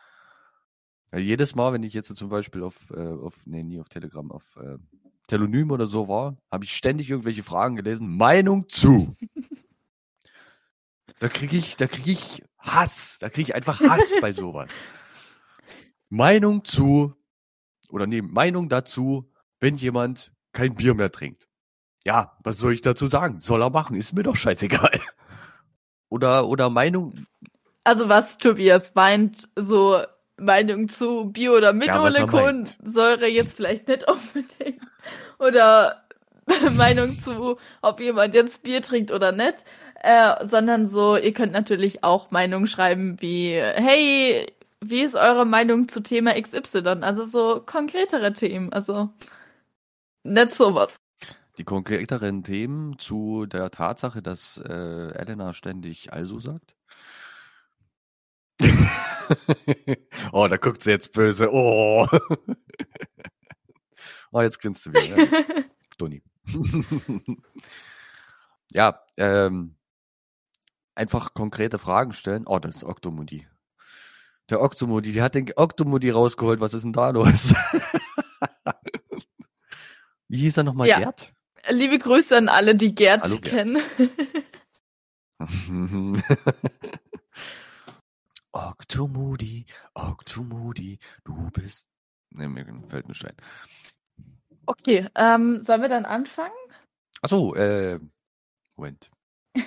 Ja, 1.12 1.18
jedes 1.18 1.56
Mal, 1.56 1.74
wenn 1.74 1.84
ich 1.84 1.94
jetzt 1.94 2.16
zum 2.16 2.30
Beispiel 2.30 2.64
auf, 2.64 2.76
äh, 2.92 3.00
auf 3.00 3.36
nee, 3.46 3.64
nie 3.64 3.80
auf 3.80 3.90
Telegram, 3.90 4.32
auf 4.32 4.44
äh, 4.58 4.78
Telonym 5.28 5.72
oder 5.72 5.86
so 5.86 6.08
war, 6.08 6.38
habe 6.52 6.66
ich 6.66 6.76
ständig 6.76 7.10
irgendwelche 7.10 7.44
Fragen 7.44 7.76
gelesen. 7.76 8.16
Meinung 8.18 8.68
zu. 8.70 9.16
Da 11.20 11.28
kriege 11.28 11.58
ich, 11.58 11.76
da 11.78 11.88
kriege 11.88 12.12
ich 12.12 12.44
Hass. 12.58 13.18
Da 13.20 13.30
kriege 13.30 13.50
ich 13.50 13.56
einfach 13.56 13.82
Hass 13.82 14.16
bei 14.22 14.32
sowas. 14.34 14.72
Meinung 16.10 16.64
zu, 16.64 17.14
oder 17.90 18.08
nee, 18.08 18.22
Meinung 18.22 18.70
dazu, 18.70 19.32
wenn 19.60 19.76
jemand 19.76 20.32
kein 20.54 20.76
Bier 20.76 20.94
mehr 20.94 21.12
trinkt. 21.12 21.48
Ja, 22.06 22.38
was 22.44 22.58
soll 22.58 22.74
ich 22.74 22.82
dazu 22.82 23.08
sagen? 23.08 23.40
Soll 23.42 23.62
er 23.62 23.70
machen, 23.70 23.96
ist 23.96 24.14
mir 24.14 24.24
doch 24.24 24.36
scheißegal. 24.36 25.00
Oder, 26.08 26.48
oder 26.48 26.70
Meinung, 26.70 27.28
Also 27.84 28.10
was 28.10 28.38
Tobias 28.38 28.96
meint, 28.96 29.50
so 29.56 30.02
Meinung 30.40 30.88
zu 30.88 31.32
Bio 31.32 31.58
oder 31.58 31.74
mit 31.74 31.88
Ja. 31.88 32.26
Kohlensäure 32.28 33.28
jetzt 33.28 33.58
vielleicht 33.58 33.88
nicht 33.88 34.06
unbedingt. 34.08 34.82
Oder 35.40 36.04
Meinung 36.76 37.18
zu, 37.20 37.58
ob 37.82 38.00
jemand 38.00 38.34
jetzt 38.34 38.64
Bier 38.64 38.82
trinkt 38.82 39.12
oder 39.12 39.32
nicht. 39.32 39.66
Äh, 40.02 40.46
sondern 40.46 40.88
so, 40.88 41.18
ihr 41.18 41.34
könnt 41.34 41.52
natürlich 41.52 42.04
auch 42.04 42.32
Meinungen 42.32 42.68
schreiben 42.68 43.22
wie, 43.22 43.52
hey, 43.54 44.48
wie 44.82 45.02
ist 45.02 45.16
eure 45.16 45.46
Meinung 45.46 45.90
zu 45.90 46.00
Thema 46.02 46.40
XY? 46.42 47.02
Also 47.02 47.26
so 47.26 47.62
konkretere 47.66 48.32
Themen, 48.34 48.72
also 48.72 49.10
nicht 50.24 50.54
sowas. 50.54 51.00
die 51.58 51.66
konkreteren 51.66 52.44
Themen 52.44 52.98
zu 52.98 53.46
der 53.46 53.72
Tatsache, 53.72 54.22
dass 54.22 54.58
äh, 54.66 55.12
Elena 55.12 55.54
ständig 55.54 56.14
also 56.14 56.40
sagt. 56.40 56.76
oh, 60.32 60.48
da 60.48 60.58
guckt 60.58 60.82
sie 60.82 60.92
jetzt 60.92 61.14
böse. 61.14 61.52
Oh. 61.52 62.08
oh, 64.32 64.42
jetzt 64.42 64.60
grinst 64.60 64.86
du 64.86 64.92
wieder. 64.92 65.18
Ja. 65.18 65.28
Toni. 65.98 66.24
ja, 68.72 69.02
ähm, 69.18 69.76
einfach 70.96 71.34
konkrete 71.34 71.80
Fragen 71.80 72.14
stellen. 72.14 72.46
Oh, 72.48 72.60
das 72.60 72.78
ist 72.78 72.84
Octomudi. 72.84 73.48
Der 74.50 74.62
Octomudi, 74.62 75.12
die 75.12 75.22
hat 75.22 75.36
den 75.36 75.52
Octomudi 75.56 76.10
rausgeholt. 76.10 76.60
Was 76.60 76.74
ist 76.74 76.84
denn 76.84 76.94
da 76.94 77.12
los? 77.12 77.54
Wie 80.28 80.40
hieß 80.40 80.58
er 80.58 80.64
nochmal? 80.64 80.88
Ja. 80.88 80.98
Gerd? 81.00 81.34
Liebe 81.70 82.00
Grüße 82.00 82.38
an 82.38 82.50
alle, 82.50 82.76
die 82.76 82.96
Gerd 82.96 83.24
Hallo, 83.24 83.38
Gerd. 83.42 83.68
Octomudi, 88.52 89.66
Octomudi, 89.94 91.00
du 91.24 91.50
bist. 91.52 91.88
Ne, 92.32 92.48
mir 92.50 92.66
fällt 92.88 93.08
mir 93.08 93.16
ein. 93.28 93.36
Okay, 94.66 95.08
ähm, 95.16 95.64
sollen 95.64 95.82
wir 95.82 95.90
dann 95.90 96.06
anfangen? 96.06 96.52
Achso, 97.22 97.54
äh. 97.56 98.00
Moment. 98.76 99.12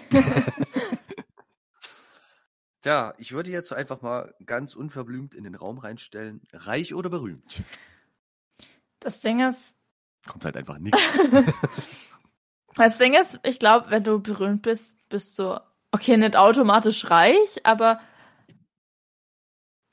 Tja, 2.82 3.14
ich 3.18 3.32
würde 3.32 3.50
jetzt 3.50 3.72
einfach 3.72 4.02
mal 4.02 4.34
ganz 4.44 4.74
unverblümt 4.74 5.34
in 5.34 5.44
den 5.44 5.54
Raum 5.54 5.78
reinstellen. 5.78 6.40
Reich 6.52 6.94
oder 6.94 7.10
berühmt? 7.10 7.62
Das 9.00 9.20
Ding 9.20 9.40
ist, 9.40 9.76
Kommt 10.26 10.44
halt 10.44 10.56
einfach 10.56 10.78
nichts. 10.78 11.00
das 12.74 12.98
Ding 12.98 13.14
ist, 13.14 13.40
ich 13.42 13.58
glaube, 13.58 13.90
wenn 13.90 14.04
du 14.04 14.20
berühmt 14.20 14.62
bist, 14.62 14.96
bist 15.08 15.38
du, 15.38 15.60
okay, 15.90 16.16
nicht 16.16 16.36
automatisch 16.36 17.10
reich, 17.10 17.64
aber 17.64 18.00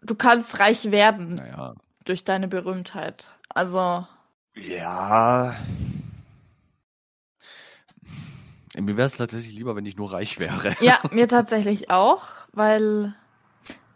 du 0.10 0.16
kannst 0.16 0.60
reich 0.60 0.92
werden 0.92 1.36
naja. 1.36 1.76
durch 2.06 2.24
deine 2.24 2.48
Berühmtheit. 2.48 3.30
Also, 3.50 4.06
Ja. 4.56 5.56
Mir 8.80 8.96
wäre 8.98 9.08
es 9.08 9.18
tatsächlich 9.18 9.56
lieber, 9.56 9.76
wenn 9.76 9.86
ich 9.86 9.98
nur 9.98 10.12
reich 10.14 10.40
wäre. 10.40 10.76
ja, 10.80 11.00
mir 11.12 11.28
tatsächlich 11.28 11.90
auch, 11.92 12.24
weil 12.54 13.14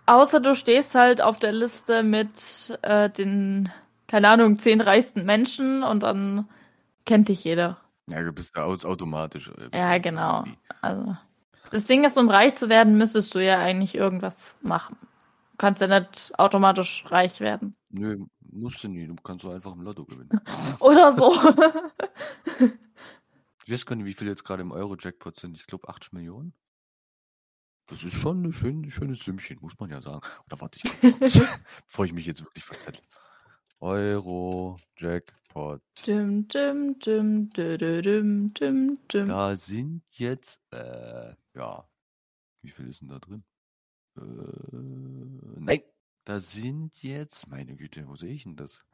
außer 0.05 0.39
du 0.39 0.55
stehst 0.55 0.93
halt 0.93 1.21
auf 1.21 1.39
der 1.39 1.51
Liste 1.51 2.03
mit 2.03 2.77
äh, 2.81 3.09
den, 3.09 3.71
keine 4.07 4.29
Ahnung, 4.29 4.59
zehn 4.59 4.81
reichsten 4.81 5.25
Menschen 5.25 5.83
und 5.83 6.03
dann 6.03 6.49
kennt 7.05 7.29
dich 7.29 7.43
jeder. 7.43 7.77
Ja, 8.07 8.21
du 8.21 8.33
bist 8.33 8.55
da 8.57 8.63
aus 8.63 8.85
automatisch. 8.85 9.49
äh, 9.71 9.77
Ja, 9.77 9.97
genau. 9.99 10.43
Also, 10.81 11.15
das 11.71 11.85
Ding 11.85 12.03
ist, 12.03 12.17
um 12.17 12.29
reich 12.29 12.55
zu 12.55 12.67
werden, 12.67 12.97
müsstest 12.97 13.33
du 13.33 13.39
ja 13.39 13.59
eigentlich 13.59 13.95
irgendwas 13.95 14.55
machen 14.61 14.97
kannst 15.63 15.79
ja 15.79 15.87
nicht 15.87 16.37
automatisch 16.37 17.05
reich 17.07 17.39
werden. 17.39 17.77
Nö, 17.87 18.17
musst 18.41 18.83
du 18.83 18.89
nie. 18.89 19.07
Du 19.07 19.15
kannst 19.15 19.43
so 19.43 19.49
einfach 19.49 19.71
im 19.71 19.81
Lotto 19.81 20.03
gewinnen. 20.03 20.41
Oder 20.81 21.13
so. 21.13 21.31
Ich 23.65 23.71
weiß 23.71 23.85
gar 23.85 23.95
nicht, 23.95 24.05
wie 24.05 24.11
viel 24.11 24.27
jetzt 24.27 24.43
gerade 24.43 24.61
im 24.61 24.73
Euro-Jackpot 24.73 25.37
sind. 25.37 25.55
Ich 25.55 25.65
glaube 25.65 25.87
80 25.87 26.11
Millionen. 26.11 26.53
Das 27.85 28.03
ist 28.03 28.13
schon 28.13 28.43
ein 28.43 28.51
schön, 28.51 28.91
schönes 28.91 29.19
Sümmchen, 29.19 29.57
muss 29.61 29.79
man 29.79 29.89
ja 29.89 30.01
sagen. 30.01 30.19
Oder 30.47 30.59
warte, 30.59 30.81
ich 30.83 30.99
kurz, 30.99 31.39
bevor 31.87 32.03
ich 32.03 32.11
mich 32.11 32.25
jetzt 32.25 32.43
wirklich 32.43 32.65
verzettel. 32.65 33.01
Euro-Jackpot. 33.79 35.81
Düm, 36.05 36.45
düm, 36.49 36.99
düm, 36.99 37.49
dü, 37.51 37.77
dü, 37.77 38.01
düm, 38.01 38.53
düm, 38.53 38.97
düm. 39.07 39.27
Da 39.27 39.55
sind 39.55 40.03
jetzt, 40.09 40.59
äh, 40.73 41.33
ja, 41.53 41.87
wie 42.61 42.71
viel 42.71 42.89
ist 42.89 42.99
denn 42.99 43.07
da 43.07 43.19
drin? 43.19 43.45
Äh, 44.17 44.21
nein, 45.59 45.81
da 46.25 46.39
sind 46.39 47.01
jetzt, 47.01 47.47
meine 47.47 47.75
Güte, 47.75 48.07
wo 48.07 48.15
sehe 48.15 48.33
ich 48.33 48.43
denn 48.43 48.55
das? 48.55 48.85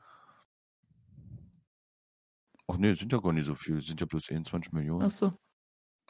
Ach 2.67 2.77
nee, 2.77 2.93
sind 2.93 3.11
ja 3.11 3.19
gar 3.19 3.33
nicht 3.33 3.45
so 3.45 3.55
viel, 3.55 3.81
sind 3.81 3.99
ja 3.99 4.05
bloß 4.05 4.29
21 4.29 4.71
Millionen. 4.73 5.05
Ach 5.05 5.11
so. 5.11 5.33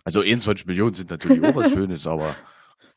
Also 0.03 0.21
21 0.21 0.65
Millionen 0.65 0.93
sind 0.93 1.09
natürlich 1.09 1.43
auch 1.43 1.55
was 1.55 1.71
Schönes, 1.71 2.07
aber 2.07 2.35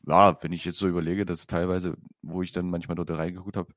ja, 0.07 0.37
wenn 0.41 0.51
ich 0.51 0.65
jetzt 0.65 0.77
so 0.77 0.87
überlege, 0.87 1.25
dass 1.25 1.47
teilweise, 1.47 1.95
wo 2.21 2.41
ich 2.41 2.51
dann 2.51 2.69
manchmal 2.69 2.95
dort 2.95 3.11
reingeguckt 3.11 3.57
habe, 3.57 3.73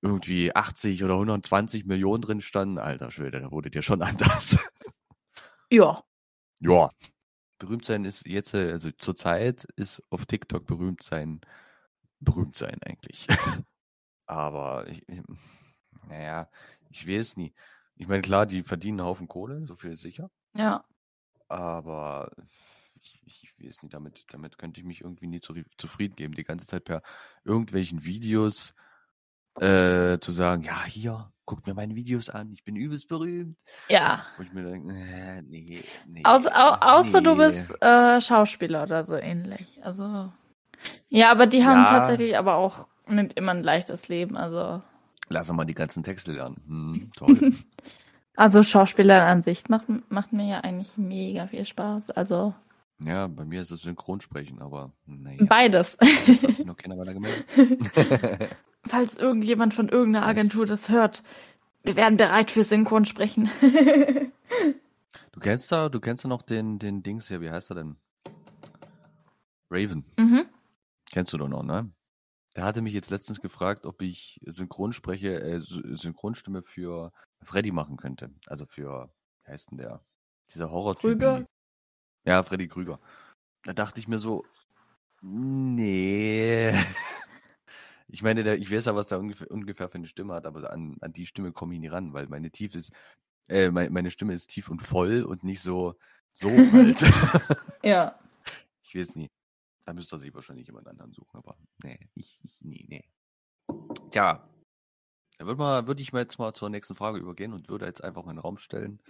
irgendwie 0.00 0.54
80 0.54 1.04
oder 1.04 1.14
120 1.14 1.84
Millionen 1.86 2.22
drin 2.22 2.40
standen, 2.40 2.78
alter 2.78 3.10
Schwede, 3.10 3.40
da 3.40 3.50
wurde 3.50 3.70
dir 3.70 3.82
schon 3.82 4.02
anders. 4.02 4.58
Ja. 5.70 6.02
Ja. 6.60 6.90
Berühmt 7.58 7.84
sein 7.84 8.04
ist 8.04 8.26
jetzt, 8.26 8.54
äh, 8.54 8.72
also 8.72 8.90
zurzeit 8.92 9.64
ist 9.76 10.02
auf 10.10 10.26
TikTok 10.26 10.66
berühmt 10.66 11.02
sein, 11.02 11.40
berühmt 12.20 12.56
sein 12.56 12.78
eigentlich. 12.82 13.26
Aber 14.26 14.86
ich, 14.88 15.08
ich, 15.08 15.22
naja, 16.06 16.48
ich 16.90 17.06
weiß 17.06 17.36
nie. 17.36 17.54
Ich 17.96 18.06
meine, 18.06 18.22
klar, 18.22 18.46
die 18.46 18.62
verdienen 18.62 19.00
einen 19.00 19.08
Haufen 19.08 19.28
Kohle, 19.28 19.64
so 19.64 19.74
viel 19.74 19.92
ist 19.92 20.02
sicher. 20.02 20.30
Ja. 20.54 20.84
Aber 21.48 22.30
ich, 23.02 23.20
ich 23.24 23.54
weiß 23.58 23.82
nicht, 23.82 23.94
damit, 23.94 24.24
damit 24.28 24.58
könnte 24.58 24.80
ich 24.80 24.86
mich 24.86 25.00
irgendwie 25.00 25.26
nie 25.26 25.40
zu, 25.40 25.54
zufrieden 25.76 26.14
geben, 26.16 26.34
die 26.34 26.44
ganze 26.44 26.66
Zeit 26.66 26.84
per 26.84 27.02
irgendwelchen 27.44 28.04
Videos 28.04 28.74
äh, 29.60 30.18
zu 30.20 30.32
sagen, 30.32 30.62
ja, 30.62 30.84
hier, 30.84 31.30
guckt 31.44 31.66
mir 31.66 31.74
meine 31.74 31.94
Videos 31.94 32.28
an, 32.28 32.52
ich 32.52 32.64
bin 32.64 32.76
übelst 32.76 33.08
berühmt. 33.08 33.58
Ja. 33.88 34.22
Wo 34.36 34.42
ich 34.42 34.52
mir 34.52 34.62
denke, 34.64 34.92
äh, 34.94 35.42
nee, 35.42 35.84
nee. 36.06 36.22
Außer, 36.24 36.50
au, 36.54 36.98
außer 36.98 37.20
du 37.20 37.34
nee. 37.34 37.46
bist 37.46 37.74
äh, 37.82 38.20
Schauspieler 38.20 38.82
oder 38.84 39.04
so 39.04 39.14
ähnlich. 39.14 39.78
Also. 39.82 40.30
Ja, 41.08 41.30
aber 41.30 41.46
die 41.46 41.64
haben 41.64 41.84
Ja. 41.84 41.86
tatsächlich 41.86 42.36
aber 42.36 42.56
auch 42.56 42.86
nicht 43.06 43.34
immer 43.34 43.52
ein 43.52 43.62
leichtes 43.62 44.08
Leben. 44.08 44.36
Also. 44.36 44.82
Lass 45.28 45.50
mal 45.52 45.64
die 45.64 45.74
ganzen 45.74 46.02
Texte 46.02 46.32
lernen. 46.32 46.62
Hm, 46.66 47.10
toll. 47.16 47.54
Also 48.36 48.62
Schauspieler 48.62 49.26
an 49.26 49.42
sich 49.42 49.68
macht, 49.68 49.86
macht 50.10 50.32
mir 50.32 50.46
ja 50.48 50.60
eigentlich 50.60 50.96
mega 50.96 51.48
viel 51.48 51.64
Spaß. 51.64 52.10
Also 52.10 52.54
ja, 53.04 53.28
bei 53.28 53.44
mir 53.44 53.62
ist 53.62 53.70
es 53.70 53.82
Synchronsprechen, 53.82 54.60
aber 54.60 54.90
naja. 55.06 55.44
beides. 55.48 55.96
Jetzt 56.26 56.42
hat 56.42 56.54
sich 56.56 56.66
noch 56.66 56.76
keiner 56.76 56.98
weiter 56.98 57.14
gemeldet. 57.14 57.46
Falls 58.86 59.16
irgendjemand 59.16 59.74
von 59.74 59.88
irgendeiner. 59.88 60.26
Agentur 60.26 60.66
das 60.66 60.88
hört, 60.88 61.22
wir 61.82 61.96
werden 61.96 62.16
bereit 62.16 62.50
für 62.50 62.64
Synchron 62.64 63.04
sprechen. 63.04 63.50
Du 65.32 65.40
kennst 65.40 65.70
da, 65.70 65.88
du 65.88 66.00
kennst 66.00 66.24
da 66.24 66.28
noch 66.28 66.42
den, 66.42 66.80
den 66.80 67.02
Dings 67.04 67.28
hier, 67.28 67.40
wie 67.40 67.50
heißt 67.50 67.70
er 67.70 67.76
denn? 67.76 67.96
Raven. 69.70 70.04
mhm. 70.18 70.46
Kennst 71.12 71.32
du 71.32 71.38
doch 71.38 71.46
noch, 71.48 71.62
ne? 71.62 71.90
Der 72.56 72.64
hatte 72.64 72.82
mich 72.82 72.92
jetzt 72.92 73.10
letztens 73.10 73.40
gefragt, 73.40 73.86
ob 73.86 74.02
ich 74.02 74.40
Synchronspreche, 74.46 75.40
äh, 75.40 75.56
Sy- 75.60 75.96
Synchronstimme 75.96 76.62
für 76.62 77.12
Freddy 77.44 77.70
machen 77.70 77.96
könnte. 77.96 78.30
Also 78.46 78.66
für, 78.66 79.12
wie 79.44 79.52
heißt 79.52 79.70
denn 79.70 79.78
der? 79.78 80.04
Dieser 80.52 80.70
horror 80.72 80.96
Krüger? 80.96 81.46
Ja, 82.24 82.42
Freddy 82.42 82.66
Krüger. 82.66 82.98
Da 83.62 83.74
dachte 83.74 84.00
ich 84.00 84.08
mir 84.08 84.18
so, 84.18 84.44
nee. 85.20 86.72
Ich 88.08 88.22
meine, 88.22 88.42
der, 88.42 88.58
ich 88.58 88.70
weiß 88.70 88.86
ja, 88.86 88.94
was 88.94 89.08
der 89.08 89.18
ungefähr, 89.18 89.50
ungefähr 89.50 89.88
für 89.88 89.96
eine 89.96 90.06
Stimme 90.06 90.34
hat, 90.34 90.46
aber 90.46 90.72
an, 90.72 90.96
an 91.00 91.12
die 91.12 91.26
Stimme 91.26 91.52
komme 91.52 91.74
ich 91.74 91.80
nie 91.80 91.88
ran, 91.88 92.12
weil 92.14 92.26
meine 92.26 92.50
tief 92.50 92.74
ist, 92.74 92.92
äh, 93.48 93.70
meine, 93.70 93.90
meine 93.90 94.10
Stimme 94.10 94.32
ist 94.32 94.48
tief 94.48 94.70
und 94.70 94.80
voll 94.80 95.22
und 95.24 95.44
nicht 95.44 95.60
so, 95.60 95.94
so 96.32 96.48
halt. 96.72 97.02
Ja. 97.82 98.18
Ich 98.82 98.94
weiß 98.94 99.16
nie. 99.16 99.30
Da 99.84 99.92
müsste 99.92 100.16
er 100.16 100.20
sich 100.20 100.34
wahrscheinlich 100.34 100.66
jemand 100.66 100.88
anderen 100.88 101.12
suchen, 101.12 101.38
aber 101.38 101.56
nee, 101.82 102.08
ich, 102.14 102.38
ich 102.42 102.60
nee, 102.62 102.86
nee. 102.88 103.04
Tja, 104.10 104.48
dann 105.38 105.46
würde 105.46 105.58
mal, 105.58 105.86
würde 105.86 106.02
ich 106.02 106.12
mal 106.12 106.20
jetzt 106.20 106.38
mal 106.38 106.52
zur 106.52 106.68
nächsten 106.68 106.96
Frage 106.96 107.18
übergehen 107.18 107.52
und 107.52 107.68
würde 107.68 107.86
jetzt 107.86 108.02
einfach 108.02 108.24
mal 108.24 108.32
in 108.32 108.36
den 108.36 108.42
Raum 108.42 108.58
stellen. 108.58 109.00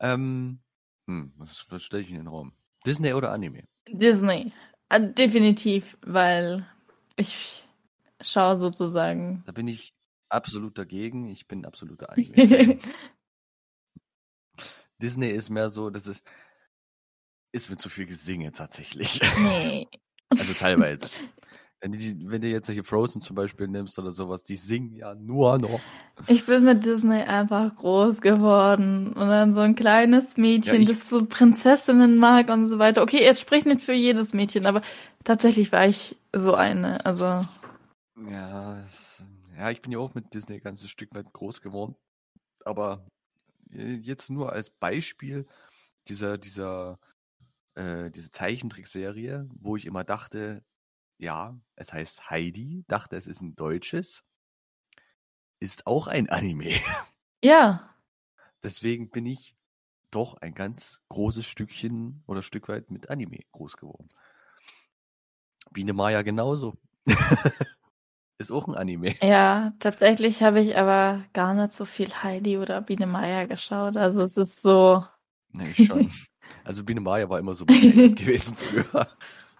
Ähm, 0.00 0.58
hm, 1.06 1.32
was, 1.36 1.64
was 1.70 1.82
stelle 1.82 2.02
ich 2.02 2.10
in 2.10 2.16
den 2.16 2.26
Raum? 2.26 2.52
Disney 2.84 3.14
oder 3.14 3.32
Anime? 3.32 3.64
Disney. 3.88 4.52
Äh, 4.88 5.12
definitiv, 5.12 5.96
weil 6.02 6.66
ich 7.16 7.66
schaue 8.24 8.58
sozusagen. 8.58 9.42
Da 9.46 9.52
bin 9.52 9.68
ich 9.68 9.94
absolut 10.28 10.76
dagegen. 10.78 11.26
Ich 11.26 11.46
bin 11.46 11.64
absoluter 11.64 12.10
Anime. 12.12 12.78
Disney 15.02 15.28
ist 15.30 15.50
mehr 15.50 15.70
so, 15.70 15.90
das 15.90 16.06
ist, 16.06 16.24
ist 17.52 17.70
mir 17.70 17.76
zu 17.76 17.88
viel 17.90 18.06
Gesinge 18.06 18.52
tatsächlich. 18.52 19.20
nee. 19.38 19.86
Also 20.36 20.52
teilweise. 20.54 21.06
Wenn 21.80 21.92
du, 21.92 21.98
die, 21.98 22.28
wenn 22.28 22.40
du 22.40 22.48
jetzt 22.48 22.66
solche 22.66 22.82
Frozen 22.82 23.20
zum 23.20 23.36
Beispiel 23.36 23.68
nimmst 23.68 23.96
oder 24.00 24.10
sowas, 24.10 24.42
die 24.42 24.56
singen 24.56 24.96
ja 24.96 25.14
nur 25.14 25.58
noch. 25.58 25.78
Ich 26.26 26.44
bin 26.46 26.64
mit 26.64 26.84
Disney 26.84 27.20
einfach 27.22 27.76
groß 27.76 28.20
geworden. 28.20 29.12
Und 29.12 29.28
dann 29.28 29.54
so 29.54 29.60
ein 29.60 29.76
kleines 29.76 30.36
Mädchen, 30.36 30.74
Ja, 30.74 30.80
ich- 30.80 30.88
das 30.88 31.08
so 31.08 31.24
Prinzessinnen 31.26 32.16
mag 32.16 32.48
und 32.48 32.68
so 32.68 32.80
weiter. 32.80 33.02
Okay, 33.02 33.20
es 33.22 33.38
spricht 33.38 33.66
nicht 33.66 33.82
für 33.82 33.92
jedes 33.92 34.32
Mädchen, 34.34 34.66
aber 34.66 34.82
tatsächlich 35.22 35.70
war 35.70 35.86
ich 35.86 36.16
so 36.32 36.54
eine. 36.54 37.04
Also, 37.06 37.42
Ja, 38.16 38.80
es, 38.80 39.22
ja, 39.56 39.70
ich 39.70 39.82
bin 39.82 39.92
ja 39.92 39.98
auch 39.98 40.14
mit 40.14 40.34
Disney 40.34 40.56
ein 40.56 40.62
ganzes 40.62 40.90
Stück 40.90 41.14
weit 41.14 41.32
groß 41.32 41.60
geworden. 41.60 41.96
Aber 42.64 43.06
jetzt 43.70 44.30
nur 44.30 44.52
als 44.52 44.70
Beispiel 44.70 45.46
dieser, 46.06 46.38
dieser, 46.38 46.98
äh, 47.74 48.10
diese 48.10 48.30
Zeichentrickserie, 48.30 49.48
wo 49.54 49.76
ich 49.76 49.86
immer 49.86 50.04
dachte, 50.04 50.64
ja, 51.18 51.58
es 51.76 51.92
heißt 51.92 52.30
Heidi, 52.30 52.84
dachte, 52.88 53.16
es 53.16 53.26
ist 53.26 53.40
ein 53.40 53.56
deutsches, 53.56 54.22
ist 55.60 55.86
auch 55.86 56.06
ein 56.06 56.28
Anime. 56.28 56.70
ja. 57.42 57.94
Deswegen 58.62 59.10
bin 59.10 59.26
ich 59.26 59.56
doch 60.10 60.36
ein 60.38 60.54
ganz 60.54 61.00
großes 61.08 61.46
Stückchen 61.46 62.22
oder 62.26 62.42
Stück 62.42 62.68
weit 62.68 62.90
mit 62.90 63.10
Anime 63.10 63.40
groß 63.52 63.76
geworden. 63.76 64.08
Biene 65.72 65.92
Maya 65.92 66.22
genauso. 66.22 66.74
ist 68.38 68.50
auch 68.50 68.68
ein 68.68 68.74
Anime. 68.74 69.14
Ja, 69.22 69.72
tatsächlich 69.78 70.42
habe 70.42 70.60
ich 70.60 70.76
aber 70.76 71.24
gar 71.32 71.54
nicht 71.54 71.72
so 71.72 71.84
viel 71.84 72.10
Heidi 72.22 72.58
oder 72.58 72.80
Biene 72.80 73.06
Meier 73.06 73.46
geschaut. 73.46 73.96
Also 73.96 74.22
es 74.22 74.36
ist 74.36 74.62
so. 74.62 75.04
Nee, 75.52 75.72
ich 75.76 75.86
schon. 75.86 76.10
Also 76.62 76.84
Biene 76.84 77.00
Maya 77.00 77.28
war 77.28 77.38
immer 77.38 77.54
so 77.54 77.64
gewesen 77.66 78.54
früher. 78.54 79.06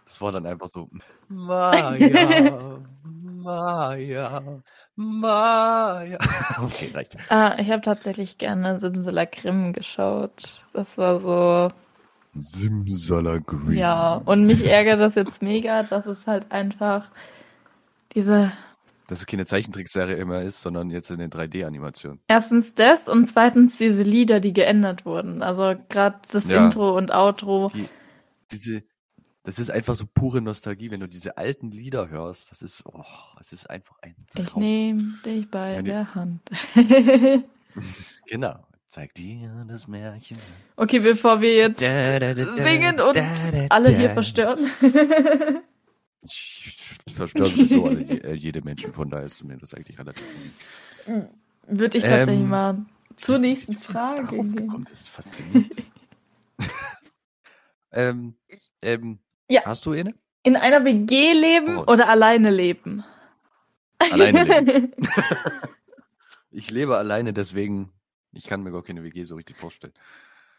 Das 0.04 0.20
war 0.20 0.32
dann 0.32 0.46
einfach 0.46 0.68
so 0.72 0.88
Maya, 1.28 2.80
Maya, 3.02 4.62
Maya. 4.94 6.18
Okay, 6.62 6.90
reicht. 6.94 7.16
Ah, 7.30 7.56
ich 7.58 7.70
habe 7.70 7.82
tatsächlich 7.82 8.38
gerne 8.38 8.78
Simsalakrim 8.78 9.72
geschaut. 9.72 10.62
Das 10.72 10.96
war 10.96 11.20
so. 11.20 11.74
Simsalagrim. 12.34 13.72
Ja, 13.72 14.20
und 14.24 14.46
mich 14.46 14.64
ärgert 14.66 15.00
das 15.00 15.14
jetzt 15.14 15.42
mega, 15.42 15.82
dass 15.84 16.06
es 16.06 16.26
halt 16.26 16.52
einfach 16.52 17.08
diese. 18.14 18.52
Dass 19.06 19.18
es 19.20 19.26
keine 19.26 19.44
Zeichentrickserie 19.44 20.14
immer 20.16 20.40
ist, 20.42 20.62
sondern 20.62 20.88
jetzt 20.90 21.10
in 21.10 21.18
den 21.18 21.30
3D-Animationen. 21.30 22.20
Erstens 22.26 22.74
das 22.74 23.06
und 23.06 23.26
zweitens 23.26 23.76
diese 23.76 24.00
Lieder, 24.02 24.40
die 24.40 24.54
geändert 24.54 25.04
wurden. 25.04 25.42
Also 25.42 25.78
gerade 25.90 26.18
das 26.32 26.46
Ja. 26.46 26.64
Intro 26.64 26.96
und 26.96 27.10
Outro. 27.12 27.70
Die, 27.74 27.86
diese, 28.50 28.82
das 29.42 29.58
ist 29.58 29.70
einfach 29.70 29.94
so 29.94 30.06
pure 30.06 30.40
Nostalgie, 30.40 30.90
wenn 30.90 31.00
du 31.00 31.06
diese 31.06 31.36
alten 31.36 31.70
Lieder 31.70 32.08
hörst. 32.08 32.50
Das 32.50 32.62
ist, 32.62 32.82
oh, 32.86 33.04
es 33.38 33.52
ist 33.52 33.68
einfach 33.68 33.96
ein 34.00 34.14
Ich 34.38 34.46
Traum. 34.46 34.62
nehme 34.62 35.18
dich 35.26 35.50
bei 35.50 35.76
die- 35.78 35.84
der 35.84 36.14
Hand. 36.14 36.40
Genau. 38.26 38.54
Zeig 38.88 39.12
dir 39.14 39.64
das 39.66 39.88
Märchen. 39.88 40.38
okay, 40.76 41.00
bevor 41.00 41.40
wir 41.40 41.54
jetzt 41.56 41.82
Da, 41.82 42.20
da, 42.20 42.32
da, 42.34 42.54
singen 42.54 43.00
und 43.00 43.16
alle 43.68 43.90
hier 43.90 44.14
da. 44.14 44.54
verstören. 47.12 47.50
Sowieso 47.54 47.84
alle, 47.86 48.00
je- 48.02 48.32
jede 48.34 48.62
Menschen, 48.62 48.92
von 48.92 49.10
daher 49.10 49.26
ist 49.26 49.42
mir 49.44 49.56
das 49.58 49.74
eigentlich 49.74 49.98
relativ. 49.98 50.24
Würde 51.66 51.98
ich 51.98 52.04
tatsächlich 52.04 52.40
Ähm, 52.40 52.48
mal 52.48 52.78
zur 53.16 53.38
nächsten 53.38 53.74
Frage 53.74 54.22
darauf 54.22 54.54
gekommen, 54.54 54.84
das 54.88 55.00
ist 55.00 55.08
faszinierend. 55.10 55.72
ähm, 57.92 58.34
ähm, 58.82 59.18
Ja. 59.50 59.62
Hast 59.64 59.84
du 59.86 59.92
eine? 59.92 60.14
In 60.42 60.56
einer 60.56 60.84
WG 60.84 61.32
leben 61.32 61.78
Oh. 61.78 61.92
oder 61.92 62.08
alleine 62.08 62.50
leben? 62.50 63.04
Alleine 63.98 64.44
leben. 64.44 64.92
Ich 66.56 66.70
lebe 66.70 66.96
alleine, 66.96 67.32
deswegen, 67.32 67.90
ich 68.30 68.44
kann 68.46 68.62
mir 68.62 68.70
gar 68.70 68.84
keine 68.84 69.02
WG 69.02 69.24
so 69.24 69.34
richtig 69.34 69.56
vorstellen. 69.56 69.92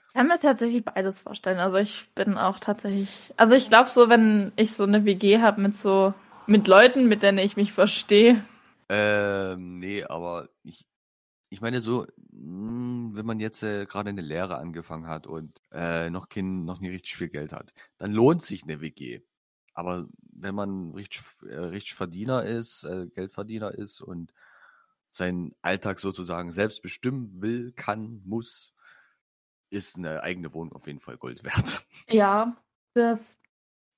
Ich 0.10 0.14
kann 0.14 0.28
mir 0.28 0.38
tatsächlich 0.38 0.84
beides 0.84 1.22
vorstellen. 1.22 1.60
Also 1.60 1.78
ich 1.78 2.10
bin 2.16 2.38
auch 2.38 2.60
tatsächlich, 2.60 3.34
also 3.38 3.56
ich 3.56 3.70
glaube 3.70 3.90
so, 3.90 4.10
wenn 4.10 4.52
ich 4.58 4.74
so 4.74 4.84
eine 4.84 5.06
WG 5.06 5.40
habe 5.40 5.62
mit 5.62 5.78
so, 5.78 6.14
mit 6.48 6.68
Leuten, 6.68 7.08
mit 7.08 7.24
denen 7.24 7.38
ich 7.38 7.58
mich 7.58 7.74
verstehe. 7.74 8.44
Ähm, 8.90 9.78
nee, 9.78 10.04
aber 10.04 10.50
ich, 10.64 10.88
ich 11.50 11.62
meine 11.62 11.82
so, 11.82 12.06
mh, 12.32 13.16
wenn 13.16 13.26
man 13.26 13.40
jetzt 13.40 13.64
äh, 13.64 13.86
gerade 13.86 14.10
eine 14.10 14.22
Lehre 14.22 14.58
angefangen 14.58 15.08
hat 15.08 15.28
und 15.28 15.62
äh, 15.72 16.10
noch 16.10 16.30
kein, 16.30 16.66
noch 16.66 16.80
nicht 16.80 16.92
richtig 16.92 17.16
viel 17.16 17.30
Geld 17.30 17.54
hat, 17.54 17.74
dann 17.98 18.12
lohnt 18.12 18.42
sich 18.42 18.64
eine 18.64 18.82
WG. 18.82 19.22
Aber 19.74 20.08
wenn 20.32 20.56
man 20.56 20.92
richtig, 20.92 21.24
äh, 21.48 21.56
richtig 21.56 21.96
Verdiener 21.96 22.44
ist, 22.44 22.84
äh, 22.84 23.08
Geldverdiener 23.08 23.74
ist 23.74 24.02
und 24.02 24.34
seinen 25.10 25.56
Alltag 25.62 26.00
sozusagen 26.00 26.52
selbst 26.52 26.82
bestimmen 26.82 27.42
will, 27.42 27.72
kann, 27.74 28.22
muss, 28.26 28.74
ist 29.70 29.98
eine 29.98 30.22
eigene 30.24 30.54
Wohnung 30.54 30.74
auf 30.74 30.88
jeden 30.88 31.00
Fall 31.00 31.18
Gold 31.18 31.44
wert. 31.44 31.86
Ja, 32.10 32.56
das, 32.94 33.20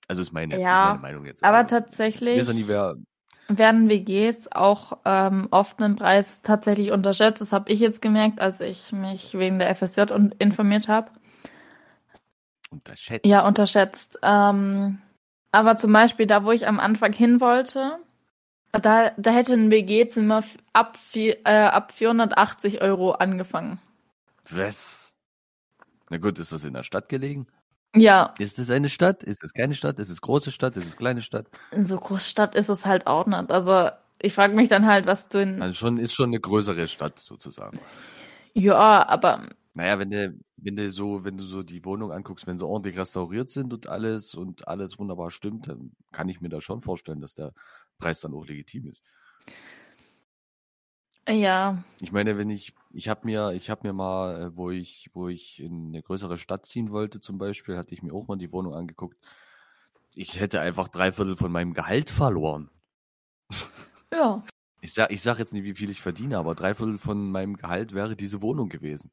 Also 0.07 0.21
ist 0.21 0.31
meine, 0.31 0.55
ist 0.55 0.61
Ja, 0.61 0.89
meine 0.89 0.99
Meinung 0.99 1.25
jetzt. 1.25 1.43
aber 1.43 1.57
Also, 1.57 1.69
tatsächlich 1.69 2.37
ist 2.37 2.53
nie 2.53 2.67
wer, 2.67 2.95
werden 3.49 3.89
WGs 3.89 4.51
auch 4.51 4.99
ähm, 5.05 5.47
oft 5.51 5.81
einen 5.81 5.95
Preis 5.95 6.41
tatsächlich 6.41 6.91
unterschätzt. 6.91 7.41
Das 7.41 7.53
habe 7.53 7.71
ich 7.71 7.79
jetzt 7.79 8.01
gemerkt, 8.01 8.39
als 8.39 8.59
ich 8.59 8.91
mich 8.91 9.37
wegen 9.37 9.59
der 9.59 9.73
FSJ 9.73 10.01
informiert 10.39 10.87
habe. 10.87 11.11
unterschätzt. 12.71 13.25
Ja, 13.25 13.45
unterschätzt. 13.47 14.19
Ähm, 14.21 14.99
aber 15.51 15.77
zum 15.77 15.93
Beispiel 15.93 16.27
da, 16.27 16.43
wo 16.43 16.51
ich 16.51 16.67
am 16.67 16.79
Anfang 16.79 17.13
hin 17.13 17.39
wollte, 17.39 17.97
da, 18.71 19.11
da 19.17 19.31
hätte 19.31 19.53
ein 19.53 19.71
WG-Zimmer 19.71 20.43
ab, 20.73 20.97
äh, 21.15 21.35
ab 21.45 21.91
480 21.91 22.81
Euro 22.81 23.11
angefangen. 23.11 23.79
Was? 24.49 25.15
Na 26.09 26.17
gut, 26.17 26.39
ist 26.39 26.51
das 26.51 26.63
in 26.63 26.73
der 26.73 26.83
Stadt 26.83 27.09
gelegen? 27.09 27.47
Ja, 27.95 28.35
Ist 28.37 28.59
es 28.59 28.69
eine 28.69 28.89
Stadt? 28.89 29.23
Ist 29.23 29.43
es 29.43 29.53
keine 29.53 29.73
Stadt? 29.75 29.99
Ist 29.99 30.09
es 30.09 30.21
große 30.21 30.51
Stadt? 30.51 30.77
Ist 30.77 30.85
es 30.87 30.95
kleine 30.97 31.21
Stadt? 31.21 31.47
in 31.71 31.85
so 31.85 31.97
Großstadt 31.97 32.55
ist 32.55 32.69
es 32.69 32.85
halt 32.85 33.07
auch 33.07 33.25
nicht. 33.25 33.51
Also 33.51 33.89
ich 34.19 34.33
frage 34.33 34.55
mich 34.55 34.69
dann 34.69 34.85
halt, 34.85 35.05
was 35.05 35.29
du 35.29 35.41
in. 35.41 35.61
Also 35.61 35.73
schon, 35.75 35.97
ist 35.97 36.13
schon 36.13 36.29
eine 36.29 36.39
größere 36.39 36.87
Stadt 36.87 37.19
sozusagen. 37.19 37.79
Ja, 38.53 39.07
aber 39.07 39.47
Naja, 39.73 39.99
wenn 39.99 40.09
du, 40.11 40.39
wenn 40.57 40.75
du 40.75 40.89
so, 40.91 41.23
wenn 41.23 41.37
du 41.37 41.43
so 41.43 41.63
die 41.63 41.85
Wohnung 41.85 42.11
anguckst, 42.11 42.47
wenn 42.47 42.57
sie 42.57 42.65
ordentlich 42.65 42.97
restauriert 42.97 43.49
sind 43.49 43.73
und 43.73 43.87
alles 43.87 44.33
und 44.35 44.67
alles 44.67 44.97
wunderbar 44.99 45.31
stimmt, 45.31 45.67
dann 45.67 45.91
kann 46.11 46.29
ich 46.29 46.41
mir 46.41 46.49
da 46.49 46.61
schon 46.61 46.81
vorstellen, 46.81 47.21
dass 47.21 47.35
der 47.35 47.53
Preis 47.99 48.21
dann 48.21 48.33
auch 48.33 48.45
legitim 48.45 48.87
ist. 48.87 49.03
Ja, 51.27 51.83
Ich 51.99 52.11
meine, 52.11 52.37
wenn 52.37 52.49
ich, 52.49 52.73
ich 52.91 53.09
habe 53.09 53.21
mir, 53.25 53.51
ich 53.51 53.69
habe 53.69 53.87
mir 53.87 53.93
mal, 53.93 54.41
äh, 54.41 54.55
wo 54.55 54.71
ich, 54.71 55.09
wo 55.13 55.27
ich 55.27 55.61
in 55.61 55.87
eine 55.87 56.01
größere 56.01 56.37
Stadt 56.37 56.65
ziehen 56.65 56.91
wollte, 56.91 57.19
zum 57.19 57.37
Beispiel, 57.37 57.77
hatte 57.77 57.93
ich 57.93 58.03
mir 58.03 58.13
auch 58.13 58.27
mal 58.27 58.37
die 58.37 58.51
Wohnung 58.51 58.73
angeguckt. 58.73 59.17
Ich 60.15 60.39
hätte 60.39 60.61
einfach 60.61 60.87
drei 60.87 61.11
Viertel 61.11 61.37
von 61.37 61.51
meinem 61.51 61.73
Gehalt 61.73 62.09
verloren. 62.09 62.69
ja. 64.13 64.43
Ich 64.81 64.93
sag, 64.93 65.11
ich 65.11 65.21
sag 65.21 65.39
jetzt 65.39 65.53
nicht, 65.53 65.63
wie 65.63 65.75
viel 65.75 65.89
ich 65.89 66.01
verdiene, 66.01 66.37
aber 66.37 66.55
drei 66.55 66.73
Viertel 66.73 66.97
von 66.97 67.31
meinem 67.31 67.57
Gehalt 67.57 67.93
wäre 67.93 68.15
diese 68.15 68.41
Wohnung 68.41 68.69
gewesen. 68.69 69.11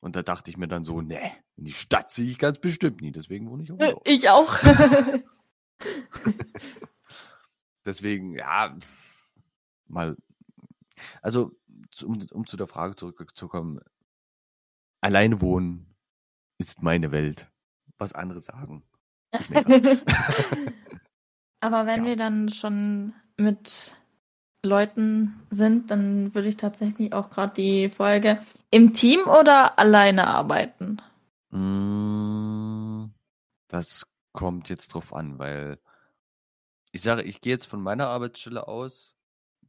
Und 0.00 0.16
da 0.16 0.22
dachte 0.22 0.50
ich 0.50 0.56
mir 0.56 0.68
dann 0.68 0.84
so, 0.84 1.00
nee, 1.00 1.32
in 1.56 1.64
die 1.64 1.72
Stadt 1.72 2.10
ziehe 2.10 2.30
ich 2.30 2.38
ganz 2.38 2.58
bestimmt 2.58 3.00
nie, 3.00 3.12
deswegen 3.12 3.50
wohne 3.50 3.62
ich 3.62 3.72
auf 3.72 3.78
dem 3.78 3.90
Dorf. 3.90 4.02
Ich 4.06 4.28
auch. 4.28 4.56
Deswegen, 7.84 8.34
ja, 8.34 8.76
mal, 9.88 10.16
also, 11.22 11.52
um, 12.02 12.24
um 12.32 12.46
zu 12.46 12.56
der 12.56 12.66
Frage 12.66 12.96
zurückzukommen, 12.96 13.80
alleine 15.00 15.40
wohnen 15.40 15.94
ist 16.58 16.82
meine 16.82 17.10
Welt. 17.12 17.50
Was 17.98 18.12
andere 18.12 18.40
sagen. 18.40 18.84
Aber 21.60 21.86
wenn 21.86 22.00
Ja. 22.00 22.06
wir 22.10 22.16
dann 22.16 22.48
schon 22.50 23.14
mit 23.36 23.96
Leuten 24.64 25.40
sind, 25.50 25.90
dann 25.90 26.34
würde 26.34 26.48
ich 26.48 26.56
tatsächlich 26.56 27.12
auch 27.12 27.30
gerade 27.30 27.54
die 27.54 27.88
Folge 27.90 28.38
im 28.70 28.94
Team 28.94 29.20
oder 29.26 29.78
alleine 29.78 30.26
arbeiten. 30.26 30.98
Mm, 31.50 33.10
Das 33.68 34.06
kommt 34.32 34.68
jetzt 34.68 34.88
drauf 34.94 35.12
an, 35.14 35.38
weil 35.38 35.78
ich 36.92 37.02
sage, 37.02 37.22
ich 37.22 37.40
gehe 37.40 37.52
jetzt 37.52 37.66
von 37.66 37.82
meiner 37.82 38.08
Arbeitsstelle 38.08 38.66
aus, 38.68 39.13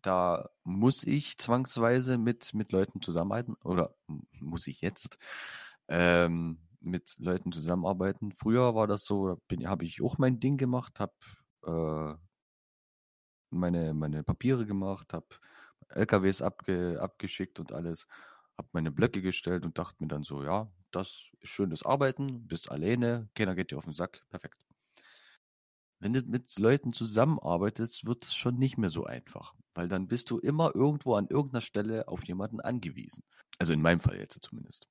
da 0.06 0.50
muss 0.63 1.04
ich 1.04 1.38
zwangsweise 1.38 2.18
mit, 2.18 2.54
mit 2.54 2.72
Leuten 2.72 3.02
zusammenarbeiten 3.02 3.56
oder 3.63 3.96
muss 4.39 4.68
ich 4.68 4.82
jetzt 4.82 5.18
ähm, 5.88 6.60
mit 6.80 7.15
Leuten 7.18 7.52
zusammenarbeiten. 7.52 8.32
Früher 8.32 8.76
war 8.76 8.88
das 8.88 9.04
so, 9.06 9.41
habe 9.65 9.86
ich 9.86 10.02
auch 10.02 10.18
mein 10.18 10.39
Ding 10.39 10.58
gemacht, 10.58 11.00
habe 11.00 11.13
äh, 11.65 12.15
meine, 13.50 13.94
meine 13.94 14.24
Papiere 14.24 14.65
gemacht, 14.65 15.13
habe 15.13 15.28
LKWs 15.89 16.41
abge, 16.41 17.00
abgeschickt 17.02 17.60
und 17.60 17.72
alles, 17.72 18.08
habe 18.58 18.70
meine 18.74 18.91
Blöcke 18.91 19.22
gestellt 19.22 19.65
und 19.65 19.78
dachte 19.80 20.04
mir 20.04 20.08
dann 20.08 20.24
so, 20.24 20.44
ja, 20.44 20.72
das 20.91 21.32
ist 21.39 21.50
schönes 21.50 21.84
Arbeiten, 21.84 22.48
bist 22.48 22.72
alleine, 22.72 23.30
keiner 23.36 23.56
geht 23.56 23.72
dir 23.72 23.78
auf 23.78 23.86
den 23.86 23.94
Sack, 23.94 24.24
perfekt. 24.30 24.64
Wenn 26.06 26.13
du 26.13 26.22
mit 26.22 26.60
Leuten 26.60 26.94
zusammenarbeitest, 26.94 28.06
wird 28.06 28.26
es 28.26 28.36
schon 28.36 28.60
nicht 28.60 28.78
mehr 28.78 28.91
so 28.91 29.06
einfach, 29.06 29.56
weil 29.74 29.88
dann 29.88 30.06
bist 30.06 30.30
du 30.30 30.38
immer 30.38 30.76
irgendwo 30.76 31.15
an 31.15 31.26
irgendeiner 31.28 31.62
Stelle 31.62 32.08
auf 32.08 32.24
jemanden 32.26 32.62
angewiesen. 32.62 33.24
Also 33.58 33.74
in 33.74 33.82
meinem 33.82 34.00
Fall 34.00 34.18
jetzt 34.18 34.39
zumindest. 34.44 34.86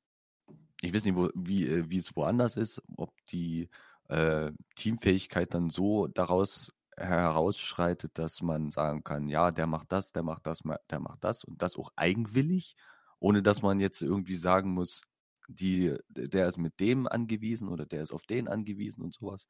Ich 0.81 0.92
weiß 0.92 1.05
nicht, 1.05 1.14
wo, 1.14 1.31
wie, 1.37 1.68
äh, 1.68 1.88
wie 1.88 1.98
es 1.98 2.16
woanders 2.16 2.57
ist, 2.57 2.83
ob 2.96 3.12
die 3.27 3.68
äh, 4.09 4.50
Teamfähigkeit 4.74 5.55
dann 5.55 5.70
so 5.70 6.09
daraus 6.09 6.72
herausschreitet, 6.96 8.18
dass 8.18 8.42
man 8.42 8.72
sagen 8.72 9.05
kann, 9.05 9.29
ja, 9.29 9.53
der 9.53 9.68
macht 9.68 9.92
das, 9.92 10.11
der 10.11 10.24
macht 10.24 10.48
das, 10.48 10.62
der 10.90 10.98
macht 10.98 11.22
das 11.22 11.44
und 11.44 11.62
das 11.62 11.77
auch 11.77 11.92
eigenwillig, 11.94 12.74
ohne 13.20 13.40
dass 13.40 13.62
man 13.62 13.79
jetzt 13.79 14.03
irgendwie 14.03 14.35
sagen 14.35 14.72
muss, 14.74 15.03
die, 15.46 15.96
der 16.09 16.48
ist 16.48 16.59
mit 16.59 16.81
dem 16.81 17.07
angewiesen 17.07 17.68
oder 17.68 17.87
der 17.87 18.03
ist 18.03 18.12
auf 18.12 18.24
den 18.24 18.48
angewiesen 18.48 19.05
und 19.05 19.14
sowas. 19.14 19.46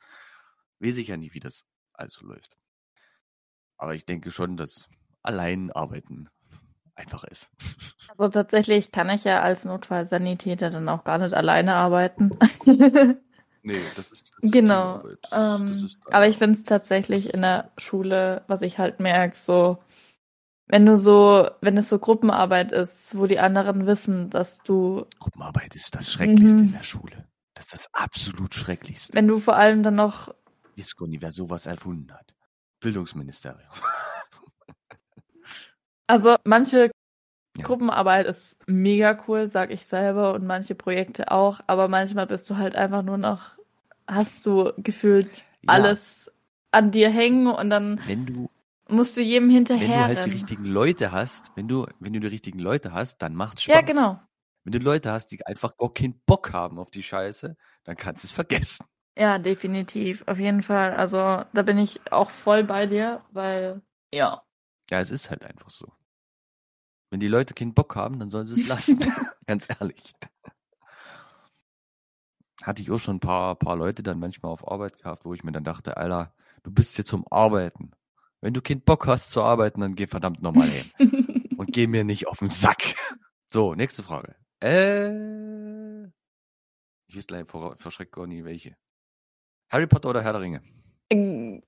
Weiß 0.81 0.97
ich 0.97 1.09
ja 1.09 1.17
nicht, 1.17 1.35
wie 1.35 1.41
das 1.41 1.65
also 1.93 2.27
läuft. 2.27 2.57
Aber 3.77 3.95
ich 3.95 4.07
denke 4.07 4.31
schon, 4.31 4.57
dass 4.57 4.89
allein 5.23 5.71
arbeiten 5.73 6.29
einfach 6.95 7.25
ist. 7.25 7.51
Also 8.17 8.29
tatsächlich 8.29 8.93
kann 8.93 9.09
ich 9.11 9.25
ja 9.25 9.41
als 9.41 9.65
Notfallsanitäter 9.65 10.71
dann 10.71 10.89
auch 10.91 11.05
gar 11.05 11.19
nicht 11.19 11.33
alleine 11.35 11.75
arbeiten. 11.75 12.37
Nee, 13.63 13.81
das 13.97 14.11
ist, 14.13 14.31
das 14.37 14.45
ist 14.45 14.53
Genau. 14.53 14.99
Teamarbeit. 14.99 15.19
Das, 15.23 15.31
das 15.31 15.61
Ähm, 15.61 15.85
ist 15.87 15.99
aber 16.11 16.29
ich 16.29 16.37
finde 16.37 16.59
es 16.59 16.65
tatsächlich 16.65 17.33
in 17.33 17.41
der 17.41 17.71
Schule, 17.79 18.45
was 18.47 18.61
ich 18.61 18.79
halt 18.79 19.01
merke, 19.01 19.35
so, 19.37 19.79
wenn 20.67 20.85
du 20.85 20.99
so, 20.99 21.49
wenn 21.63 21.79
es 21.79 21.89
so 21.89 21.99
Gruppenarbeit 21.99 22.73
ist, 22.73 23.17
wo 23.17 23.27
die 23.27 23.39
anderen 23.39 23.87
wissen, 23.87 24.29
dass 24.31 24.63
du, 24.63 25.07
Gruppenarbeit 25.19 25.75
ist 25.75 25.95
das 25.95 26.13
Schrecklichste 26.13 26.61
Mhm. 26.61 26.67
in 26.69 26.73
der 26.73 26.83
Schule. 26.83 27.27
Das 27.55 27.67
ist 27.67 27.73
das 27.75 27.95
absolut 27.95 28.55
Schrecklichste. 28.55 29.15
wenn 29.15 29.29
du 29.29 29.39
vor 29.39 29.57
allem 29.57 29.83
dann 29.83 29.95
noch, 29.95 30.35
Visconi, 30.77 31.21
wer 31.21 31.33
sowas 31.33 31.67
erfunden 31.67 32.13
hat. 32.13 32.35
Bildungsministerium. 32.81 33.71
also 36.07 36.37
manche 36.45 36.91
Ja. 37.57 37.65
Gruppenarbeit 37.65 38.27
ist 38.27 38.57
mega 38.67 39.17
cool, 39.29 39.47
sag 39.47 39.71
ich 39.71 39.87
selber, 39.87 40.35
und 40.35 40.45
manche 40.45 40.75
Projekte 40.75 41.31
auch, 41.31 41.61
aber 41.69 41.89
manchmal 41.89 42.27
bist 42.27 42.51
du 42.51 42.57
halt 42.57 42.75
einfach 42.75 43.03
nur 43.03 43.19
noch, 43.19 43.59
hast 44.09 44.45
du 44.47 44.73
gefühlt 44.79 45.45
Ja. 45.63 45.75
alles 45.75 46.33
an 46.73 46.91
dir 46.91 47.11
hängen 47.11 47.47
und 47.47 47.71
dann 47.71 48.01
du, 48.27 48.51
musst 48.89 49.17
du 49.17 49.21
jedem 49.21 49.49
wenn 49.49 49.51
du 49.51 49.55
hinterher 49.55 50.07
halt 50.07 50.27
die 50.27 50.31
richtigen 50.31 50.65
Leute 50.65 51.13
hast, 51.13 51.53
wenn 51.55 51.69
du, 51.69 51.87
wenn 52.01 52.13
du 52.13 52.21
die 52.21 52.27
richtigen 52.27 52.59
Leute 52.59 52.93
hast, 52.93 53.19
dann 53.19 53.35
macht's 53.35 53.63
Spaß. 53.63 53.75
Ja, 53.75 53.81
genau. 53.83 54.21
Wenn 54.65 54.73
du 54.73 54.79
Leute 54.79 55.13
hast, 55.13 55.29
die 55.29 55.45
einfach 55.47 55.77
gar 55.77 55.93
keinen 55.93 56.21
Bock 56.27 56.53
haben 56.53 56.79
auf 56.79 56.91
die 56.91 57.03
Scheiße, 57.03 57.57
dann 57.85 57.97
kannst 57.97 58.25
du 58.25 58.27
es 58.27 58.33
vergessen. 58.33 58.85
Ja, 59.17 59.39
definitiv, 59.39 60.25
auf 60.27 60.39
jeden 60.39 60.63
Fall. 60.63 60.93
Also 60.95 61.45
da 61.53 61.63
bin 61.63 61.79
ich 61.79 62.01
auch 62.13 62.31
voll 62.31 62.65
bei 62.65 62.87
dir, 62.87 63.23
weil 63.31 63.81
ja. 64.13 64.43
Ja, 64.91 65.01
es 65.01 65.11
ist 65.11 65.31
halt 65.31 65.45
einfach 65.45 65.71
so. 65.71 65.93
Wenn 67.11 67.21
die 67.21 67.29
Leute 67.29 67.55
keinen 67.55 67.75
Bock 67.75 67.95
haben, 67.95 68.19
dann 68.19 68.31
sollen 68.31 68.47
sie 68.47 68.61
es 68.61 68.67
lassen. 68.67 68.99
Ganz 69.47 69.69
ehrlich. 69.69 70.15
Hatte 72.63 72.83
ich 72.83 72.91
auch 72.91 72.99
schon 72.99 73.17
ein 73.17 73.21
paar, 73.21 73.55
paar 73.57 73.77
Leute 73.77 74.03
dann 74.03 74.19
manchmal 74.19 74.51
auf 74.51 74.67
Arbeit 74.67 74.99
gehabt, 74.99 75.25
wo 75.25 75.35
ich 75.35 75.45
mir 75.45 75.53
dann 75.53 75.65
dachte, 75.65 75.97
Alter, 75.97 76.35
du 76.65 76.73
bist 76.73 76.97
hier 76.97 77.05
zum 77.05 77.27
Arbeiten. 77.31 77.93
Wenn 78.41 78.53
du 78.53 78.63
keinen 78.63 78.81
Bock 78.81 79.07
hast 79.07 79.31
zu 79.31 79.43
arbeiten, 79.43 79.81
dann 79.81 79.95
geh 79.95 80.07
verdammt 80.07 80.43
nochmal 80.43 80.69
hin. 80.69 80.91
Und 81.57 81.73
geh 81.73 81.87
mir 81.87 82.05
nicht 82.05 82.27
auf 82.27 82.39
den 82.39 82.49
Sack. 82.49 82.97
So, 83.47 83.75
nächste 83.75 84.03
Frage. 84.03 84.35
Äh, 84.61 86.05
ich 87.07 87.17
weiß 87.17 87.27
gleich 87.27 87.47
vor, 87.47 87.77
verschreckt 87.77 88.13
gar 88.13 88.27
nie 88.27 88.45
welche. 88.45 88.77
Harry 89.71 89.87
Potter 89.87 90.11
oder 90.11 90.23
Herr 90.23 90.33
der 90.33 90.41
Ringe? 90.43 90.63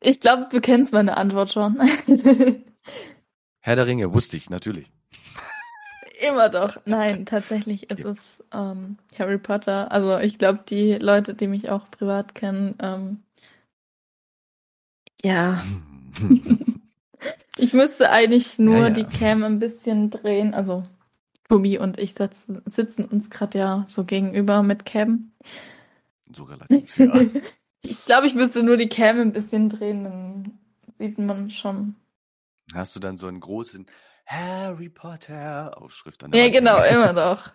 ich 0.00 0.20
glaube, 0.20 0.48
du 0.50 0.60
kennst 0.60 0.92
meine 0.92 1.16
Antwort 1.16 1.52
schon. 1.52 1.78
Herr 3.60 3.76
der 3.76 3.86
Ringe, 3.86 4.12
wusste 4.12 4.36
ich, 4.36 4.50
natürlich. 4.50 4.90
Immer 6.26 6.48
doch. 6.48 6.78
Nein, 6.86 7.26
tatsächlich 7.26 7.90
ist 7.90 8.04
es 8.04 8.42
ähm, 8.52 8.96
Harry 9.18 9.38
Potter. 9.38 9.92
Also 9.92 10.18
ich 10.18 10.38
glaube, 10.38 10.60
die 10.68 10.94
Leute, 10.94 11.34
die 11.34 11.46
mich 11.46 11.68
auch 11.68 11.90
privat 11.90 12.34
kennen, 12.34 12.74
ähm, 12.80 13.22
ja. 15.22 15.62
ich 17.58 17.72
müsste 17.74 18.10
eigentlich 18.10 18.58
nur 18.58 18.76
Ja, 18.76 18.88
ja. 18.88 18.90
die 18.90 19.04
Cam 19.04 19.44
ein 19.44 19.58
bisschen 19.58 20.10
drehen. 20.10 20.54
Also 20.54 20.84
Tobi 21.48 21.78
und 21.78 21.98
ich 21.98 22.14
sitzen, 22.14 22.62
sitzen 22.64 23.04
uns 23.04 23.28
gerade 23.30 23.58
ja 23.58 23.84
so 23.86 24.04
gegenüber 24.04 24.62
mit 24.62 24.86
Cam. 24.86 25.32
So 26.32 26.44
relativ, 26.44 26.98
ja. 26.98 27.12
ich 27.90 28.04
glaube, 28.04 28.26
ich 28.26 28.34
müsste 28.34 28.62
nur 28.62 28.76
die 28.76 28.88
Cam 28.88 29.20
ein 29.20 29.32
bisschen 29.32 29.68
drehen, 29.68 30.04
dann 30.04 30.58
sieht 30.98 31.18
man 31.18 31.50
schon. 31.50 31.94
Hast 32.74 32.96
du 32.96 33.00
dann 33.00 33.16
so 33.16 33.26
einen 33.28 33.40
großen 33.40 33.86
Harry 34.26 34.88
Potter 34.88 35.80
Aufschrift 35.80 36.24
an 36.24 36.32
Ja, 36.32 36.44
Wand 36.44 36.52
genau, 36.52 36.82
immer 36.82 37.12
doch. 37.14 37.50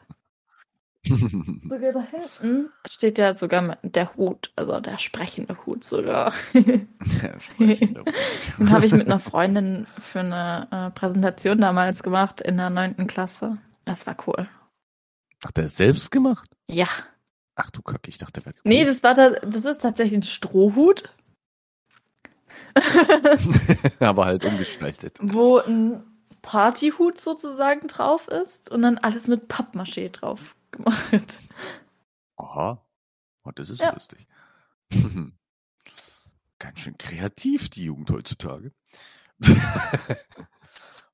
Sogar 1.03 1.93
da 1.93 2.01
hinten 2.11 2.69
steht 2.87 3.17
ja 3.17 3.33
sogar 3.33 3.61
mit- 3.63 3.79
der 3.83 4.15
Hut, 4.15 4.51
also 4.55 4.79
der 4.79 4.99
sprechende 4.99 5.57
Hut 5.65 5.83
sogar. 5.83 6.31
Ja, 6.53 7.39
sprechender 7.39 8.01
Hut. 8.01 8.13
Den 8.59 8.69
habe 8.69 8.85
ich 8.85 8.91
mit 8.91 9.07
einer 9.07 9.19
Freundin 9.19 9.87
für 9.99 10.19
eine 10.19 10.67
äh, 10.71 10.91
Präsentation 10.91 11.57
damals 11.57 12.03
gemacht 12.03 12.39
in 12.39 12.57
der 12.57 12.69
neunten 12.69 13.07
Klasse. 13.07 13.57
Das 13.83 14.05
war 14.05 14.15
cool. 14.27 14.47
Ach, 15.43 15.51
der 15.51 15.65
ist 15.65 15.77
selbst 15.77 16.11
gemacht? 16.11 16.47
Ja. 16.67 16.87
Ach 17.63 17.69
du 17.69 17.81
Kacke, 17.81 18.09
ich 18.09 18.17
dachte, 18.17 18.41
der 18.41 18.45
wäre 18.45 18.55
Nee, 18.63 18.85
das 18.85 19.03
war 19.03 19.13
da, 19.13 19.29
das 19.31 19.65
ist 19.65 19.81
tatsächlich 19.81 20.17
ein 20.19 20.23
Strohhut, 20.23 21.13
Aber 23.99 24.25
halt 24.25 24.45
umgestaltet. 24.45 25.19
wo 25.21 25.57
ein 25.57 26.03
Partyhut 26.41 27.19
sozusagen 27.19 27.87
drauf 27.87 28.27
ist 28.29 28.71
und 28.71 28.81
dann 28.81 28.97
alles 28.97 29.27
mit 29.27 29.47
Pappmaché 29.51 30.09
drauf 30.09 30.55
gemacht. 30.71 31.37
Aha. 32.37 32.83
Oh, 33.43 33.51
das 33.53 33.69
ist 33.69 33.79
Ja. 33.81 33.93
lustig. 33.93 34.25
Ganz 36.59 36.79
schön 36.79 36.97
kreativ, 36.97 37.69
die 37.69 37.83
Jugend 37.85 38.09
heutzutage. 38.11 38.71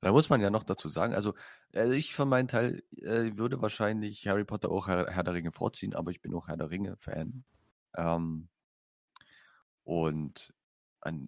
da 0.02 0.12
muss 0.12 0.30
man 0.30 0.42
ja 0.42 0.50
noch 0.50 0.64
dazu 0.64 0.90
sagen, 0.90 1.14
also 1.14 1.34
äh, 1.74 1.94
ich 1.96 2.14
für 2.14 2.26
meinen 2.26 2.48
Teil 2.48 2.84
äh, 2.98 3.38
würde 3.38 3.62
wahrscheinlich 3.62 4.28
Harry 4.28 4.46
Potter 4.46 4.70
auch 4.72 4.88
Herr, 4.88 5.12
Herr 5.12 5.24
der 5.24 5.34
Ringe 5.34 5.52
vorziehen, 5.52 5.96
aber 5.96 6.12
ich 6.12 6.22
bin 6.22 6.34
auch 6.36 6.48
Herr 6.48 6.58
der 6.58 6.70
Ringe-Fan. 6.70 7.44
Ähm, 7.96 8.50
und 9.84 10.54
an 11.02 11.28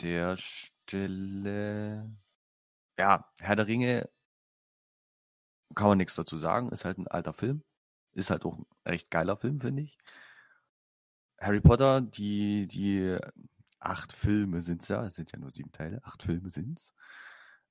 der 0.00 0.36
Stelle, 0.36 2.10
ja, 2.98 3.30
Herr 3.40 3.56
der 3.56 3.66
Ringe 3.66 4.08
kann 5.74 5.88
man 5.88 5.98
nichts 5.98 6.14
dazu 6.16 6.38
sagen, 6.38 6.70
ist 6.70 6.84
halt 6.84 6.98
ein 6.98 7.08
alter 7.08 7.32
Film. 7.32 7.62
Ist 8.12 8.30
halt 8.30 8.44
auch 8.44 8.58
ein 8.58 8.66
recht 8.86 9.10
geiler 9.10 9.36
Film, 9.36 9.60
finde 9.60 9.82
ich. 9.82 9.98
Harry 11.40 11.60
Potter, 11.60 12.00
die, 12.00 12.66
die 12.66 13.16
acht 13.78 14.12
Filme 14.12 14.60
sind's 14.62 14.88
ja, 14.88 15.04
es 15.06 15.14
sind 15.14 15.30
ja 15.32 15.38
nur 15.38 15.50
sieben 15.50 15.70
Teile, 15.72 16.00
acht 16.04 16.22
Filme 16.22 16.50
sind's. 16.50 16.94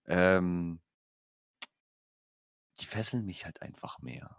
Ähm, 0.07 0.79
die 2.79 2.85
fesseln 2.85 3.25
mich 3.25 3.45
halt 3.45 3.61
einfach 3.61 3.99
mehr. 3.99 4.35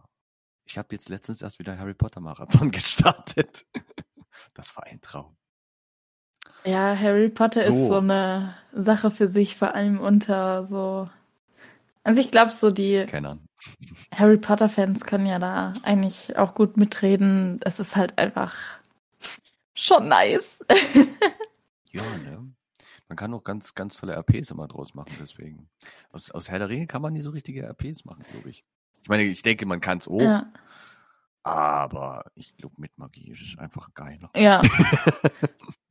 Ich 0.65 0.79
habe 0.79 0.89
jetzt 0.95 1.09
letztens 1.09 1.43
erst 1.43 1.59
wieder 1.59 1.79
Harry 1.79 1.95
Potter 1.95 2.21
Marathon 2.21 2.71
gestartet. 2.73 3.67
Das 4.55 4.77
war 4.77 4.85
ein 4.85 5.01
Traum. 5.01 5.37
Ja, 6.65 6.97
Harry 6.97 7.29
Potter 7.29 7.63
ist 7.63 7.69
So. 7.69 7.89
so 7.89 7.97
eine 7.99 8.55
Sache 8.73 9.11
für 9.11 9.29
sich, 9.29 9.57
vor 9.57 9.75
allem 9.75 10.01
unter 10.01 10.65
so. 10.67 11.09
Also 12.05 12.21
ich 12.21 12.31
glaube, 12.31 12.51
so 12.51 12.71
die 12.71 13.07
Keine 13.07 13.31
Ahnung. 13.31 13.47
Harry 14.15 14.39
Potter-Fans 14.39 15.05
können 15.05 15.27
ja 15.27 15.39
da 15.39 15.73
eigentlich 15.83 16.37
auch 16.37 16.55
gut 16.55 16.77
mitreden. 16.77 17.61
Es 17.65 17.79
ist 17.81 17.97
halt 17.97 18.19
einfach 18.19 18.55
schon 19.75 20.09
nice. 20.09 20.65
Ja, 21.91 22.03
ne? 22.19 22.48
Man 23.09 23.17
kann 23.17 23.33
auch 23.33 23.43
ganz, 23.43 23.75
ganz 23.75 23.97
tolle 23.97 24.15
RPs 24.15 24.51
immer 24.51 24.69
draus 24.69 24.95
machen, 24.95 25.15
deswegen. 25.21 25.69
Aus, 26.13 26.31
aus 26.31 26.51
Herr 26.51 26.59
der 26.59 26.69
Ringe 26.69 26.87
kann 26.87 27.03
man 27.03 27.13
nie 27.15 27.23
so 27.23 27.31
richtige 27.31 27.63
RPs 27.63 28.05
machen, 28.05 28.25
glaube 28.31 28.51
ich. 28.51 28.65
Ich 29.03 29.09
meine, 29.09 29.25
ich 29.25 29.43
denke, 29.43 29.65
man 29.65 29.81
kann 29.81 29.99
es 29.99 30.09
auch, 30.09 30.21
Ja, 30.21 30.53
aber 31.43 32.31
ich 32.35 32.55
glaube, 32.57 32.75
mit 32.79 32.99
Magie 32.99 33.31
ist 33.31 33.43
es 33.43 33.59
einfach 33.59 33.95
geiler. 33.95 34.31
ja. 34.35 34.61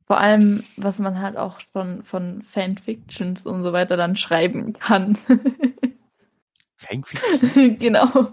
Vor 0.06 0.18
allem, 0.18 0.64
was 0.78 0.98
man 0.98 1.20
halt 1.20 1.36
auch 1.36 1.60
schon 1.60 2.02
von 2.02 2.40
Fanfictions 2.40 3.44
und 3.44 3.62
so 3.62 3.74
weiter 3.74 3.98
dann 3.98 4.16
schreiben 4.16 4.72
kann. 4.72 5.18
Fanfiction, 6.76 7.78
genau. 7.78 8.32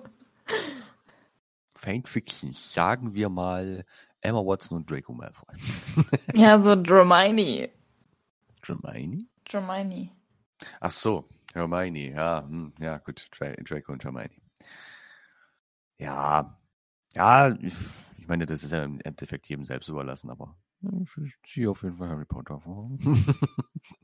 Fanfiction, 1.76 2.54
sagen 2.54 3.14
wir 3.14 3.28
mal 3.28 3.84
Emma 4.22 4.40
Watson 4.40 4.78
und 4.78 4.90
Draco 4.90 5.12
Malfoy. 5.12 5.56
Ja, 6.34 6.60
so 6.60 6.70
Hermione. 6.76 7.70
Hermione? 8.68 9.28
Hermione. 9.48 10.12
Ach 10.80 10.92
so, 10.92 11.28
Hermione, 11.54 12.12
ja, 12.12 12.44
hm, 12.44 12.74
ja, 12.80 12.98
gut, 12.98 13.28
Dra 13.32 13.54
Draco 13.54 13.92
und 13.92 14.04
Hermione. 14.04 14.32
Ja, 15.98 16.60
ja, 17.14 17.56
ich, 17.56 17.74
meine, 18.28 18.46
das 18.46 18.64
ist 18.64 18.72
ja 18.72 18.84
im 18.84 19.00
Endeffekt 19.02 19.48
jedem 19.48 19.66
selbst 19.66 19.88
überlassen, 19.88 20.30
aber 20.30 20.58
ich, 21.02 21.18
ich 21.18 21.34
ziehe 21.44 21.70
auf 21.70 21.84
jeden 21.84 21.98
Fall 21.98 22.10
Harry 22.10 22.26
Potter 22.26 22.60
vor. 22.60 22.92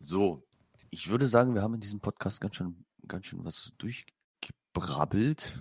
so, 0.00 0.46
ich 0.90 1.08
würde 1.08 1.26
sagen, 1.26 1.54
wir 1.54 1.62
haben 1.62 1.74
in 1.74 1.80
diesem 1.80 2.00
Podcast 2.00 2.40
ganz 2.40 2.56
schön, 2.56 2.84
ganz 3.06 3.26
schön 3.26 3.44
was 3.44 3.72
durchgebrabbelt. 3.78 5.60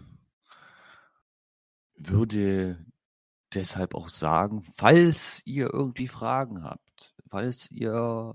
Würde 1.96 2.86
deshalb 3.54 3.96
auch 3.96 4.10
sagen, 4.10 4.64
falls 4.76 5.42
ihr 5.46 5.74
irgendwie 5.74 6.08
Fragen 6.08 6.64
habt, 6.64 6.87
falls 7.30 7.70
ihr 7.72 8.34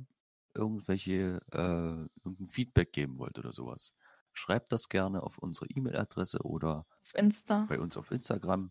irgendwelche 0.55 1.41
äh, 1.53 2.09
irgendein 2.25 2.49
Feedback 2.51 2.93
geben 2.93 3.19
wollt 3.19 3.39
oder 3.39 3.53
sowas, 3.53 3.95
schreibt 4.33 4.73
das 4.73 4.89
gerne 4.89 5.23
auf 5.23 5.39
unsere 5.39 5.67
E-Mail-Adresse 5.71 6.41
oder 6.45 6.87
Auf 7.03 7.15
Insta. 7.15 7.67
bei 7.69 7.79
uns 7.81 7.97
auf 7.97 8.11
Instagram. 8.11 8.71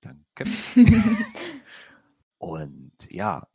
Danke. 0.00 0.44
Und 2.38 2.92
ja, 3.10 3.46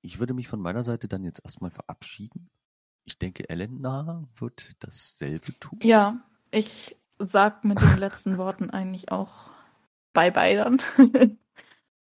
ich 0.00 0.18
würde 0.18 0.34
mich 0.34 0.48
von 0.48 0.60
meiner 0.60 0.84
Seite 0.84 1.08
dann 1.08 1.24
jetzt 1.24 1.40
erstmal 1.44 1.70
verabschieden. 1.70 2.50
Ich 3.04 3.18
denke, 3.18 3.48
Elena 3.48 4.28
wird 4.36 4.76
dasselbe 4.80 5.58
tun. 5.58 5.78
ja, 5.82 6.22
ich 6.50 6.96
sag 7.18 7.64
mit 7.64 7.80
den 7.80 7.96
letzten 7.98 8.38
Worten 8.38 8.70
eigentlich 8.70 9.10
auch 9.10 9.50
Bye-bye 10.12 10.56
dann. 10.56 10.82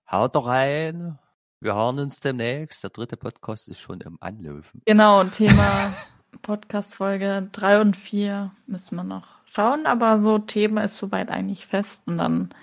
Haut 0.10 0.36
doch 0.36 0.48
rein. 0.48 1.20
Wir 1.62 1.76
hören 1.76 2.00
uns 2.00 2.22
demnächst. 2.22 2.84
Der 2.84 2.90
dritte 2.90 3.18
Podcast 3.18 3.68
ist 3.68 3.82
schon 3.82 4.00
im 4.00 4.18
Anlaufen. 4.22 4.82
Genau, 4.86 5.26
Thema 5.26 5.94
Podcast-Folge 6.42 7.50
3 7.52 7.82
und 7.82 7.98
4 7.98 8.56
müssen 8.66 8.96
wir 8.96 9.04
noch 9.04 9.44
schauen, 9.44 9.86
aber 9.86 10.20
so 10.20 10.40
Thema 10.40 10.86
ist 10.86 10.96
soweit 10.96 11.30
eigentlich 11.30 11.68
fest 11.68 12.04
und 12.08 12.18
dann. 12.18 12.56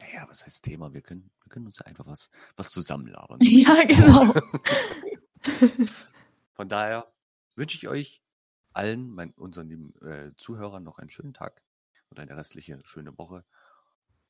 Naja, 0.00 0.26
was 0.28 0.44
heißt 0.44 0.64
Thema? 0.64 0.92
Wir 0.92 1.02
können, 1.02 1.30
wir 1.44 1.50
können 1.50 1.66
uns 1.66 1.78
ja 1.78 1.86
einfach 1.86 2.04
was, 2.08 2.30
was 2.56 2.70
zusammenlabern. 2.70 3.38
Ja, 3.42 3.84
genau. 3.84 4.34
Von 6.54 6.68
daher 6.68 7.12
wünsche 7.54 7.76
ich 7.76 7.86
euch 7.86 8.24
allen, 8.72 9.08
mein, 9.08 9.30
unseren 9.34 9.68
lieben 9.68 9.94
äh, 10.02 10.34
Zuhörern, 10.36 10.82
noch 10.82 10.98
einen 10.98 11.10
schönen 11.10 11.32
Tag 11.32 11.62
und 12.10 12.18
eine 12.18 12.36
restliche 12.36 12.80
schöne 12.84 13.16
Woche. 13.16 13.44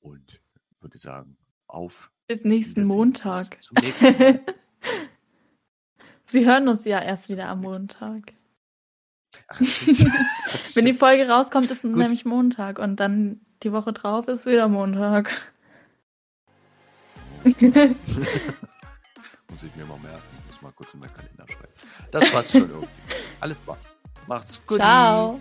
Und 0.01 0.42
würde 0.81 0.99
sagen, 0.99 1.38
auf 1.66 2.11
Bis 2.33 2.45
nächsten. 2.45 2.85
Montag. 2.85 3.62
Zum 3.62 3.77
nächsten 3.83 4.18
Mal. 4.18 4.40
Sie 6.24 6.47
hören 6.47 6.66
uns 6.68 6.85
ja 6.87 7.01
erst 7.01 7.28
wieder 7.28 7.49
am 7.49 7.61
Montag. 7.61 8.33
Ach. 9.49 9.61
Wenn 10.74 10.87
die 10.87 10.95
Folge 10.95 11.28
rauskommt, 11.28 11.70
ist 11.70 11.83
Gut. 11.83 11.95
nämlich 11.95 12.24
Montag 12.24 12.78
und 12.78 12.97
dann 13.01 13.41
die 13.62 13.72
Woche 13.72 13.93
drauf 13.93 14.28
ist 14.28 14.47
wieder 14.47 14.68
Montag. 14.68 15.30
Muss 17.45 17.55
ich 19.62 19.76
mir 19.76 19.85
mal 19.85 19.99
merken. 19.99 20.22
Muss 20.49 20.62
mal 20.62 20.72
kurz 20.72 20.95
in 20.95 21.01
meinen 21.01 21.12
Kalender 21.12 21.45
schreiben. 21.47 21.72
Das 22.11 22.30
passt 22.30 22.53
schon 22.53 22.70
irgendwie. 22.70 22.89
Alles 23.41 23.62
klar. 23.62 23.76
Macht's 24.26 24.59
gut. 24.66 24.78
Ciao. 24.78 25.41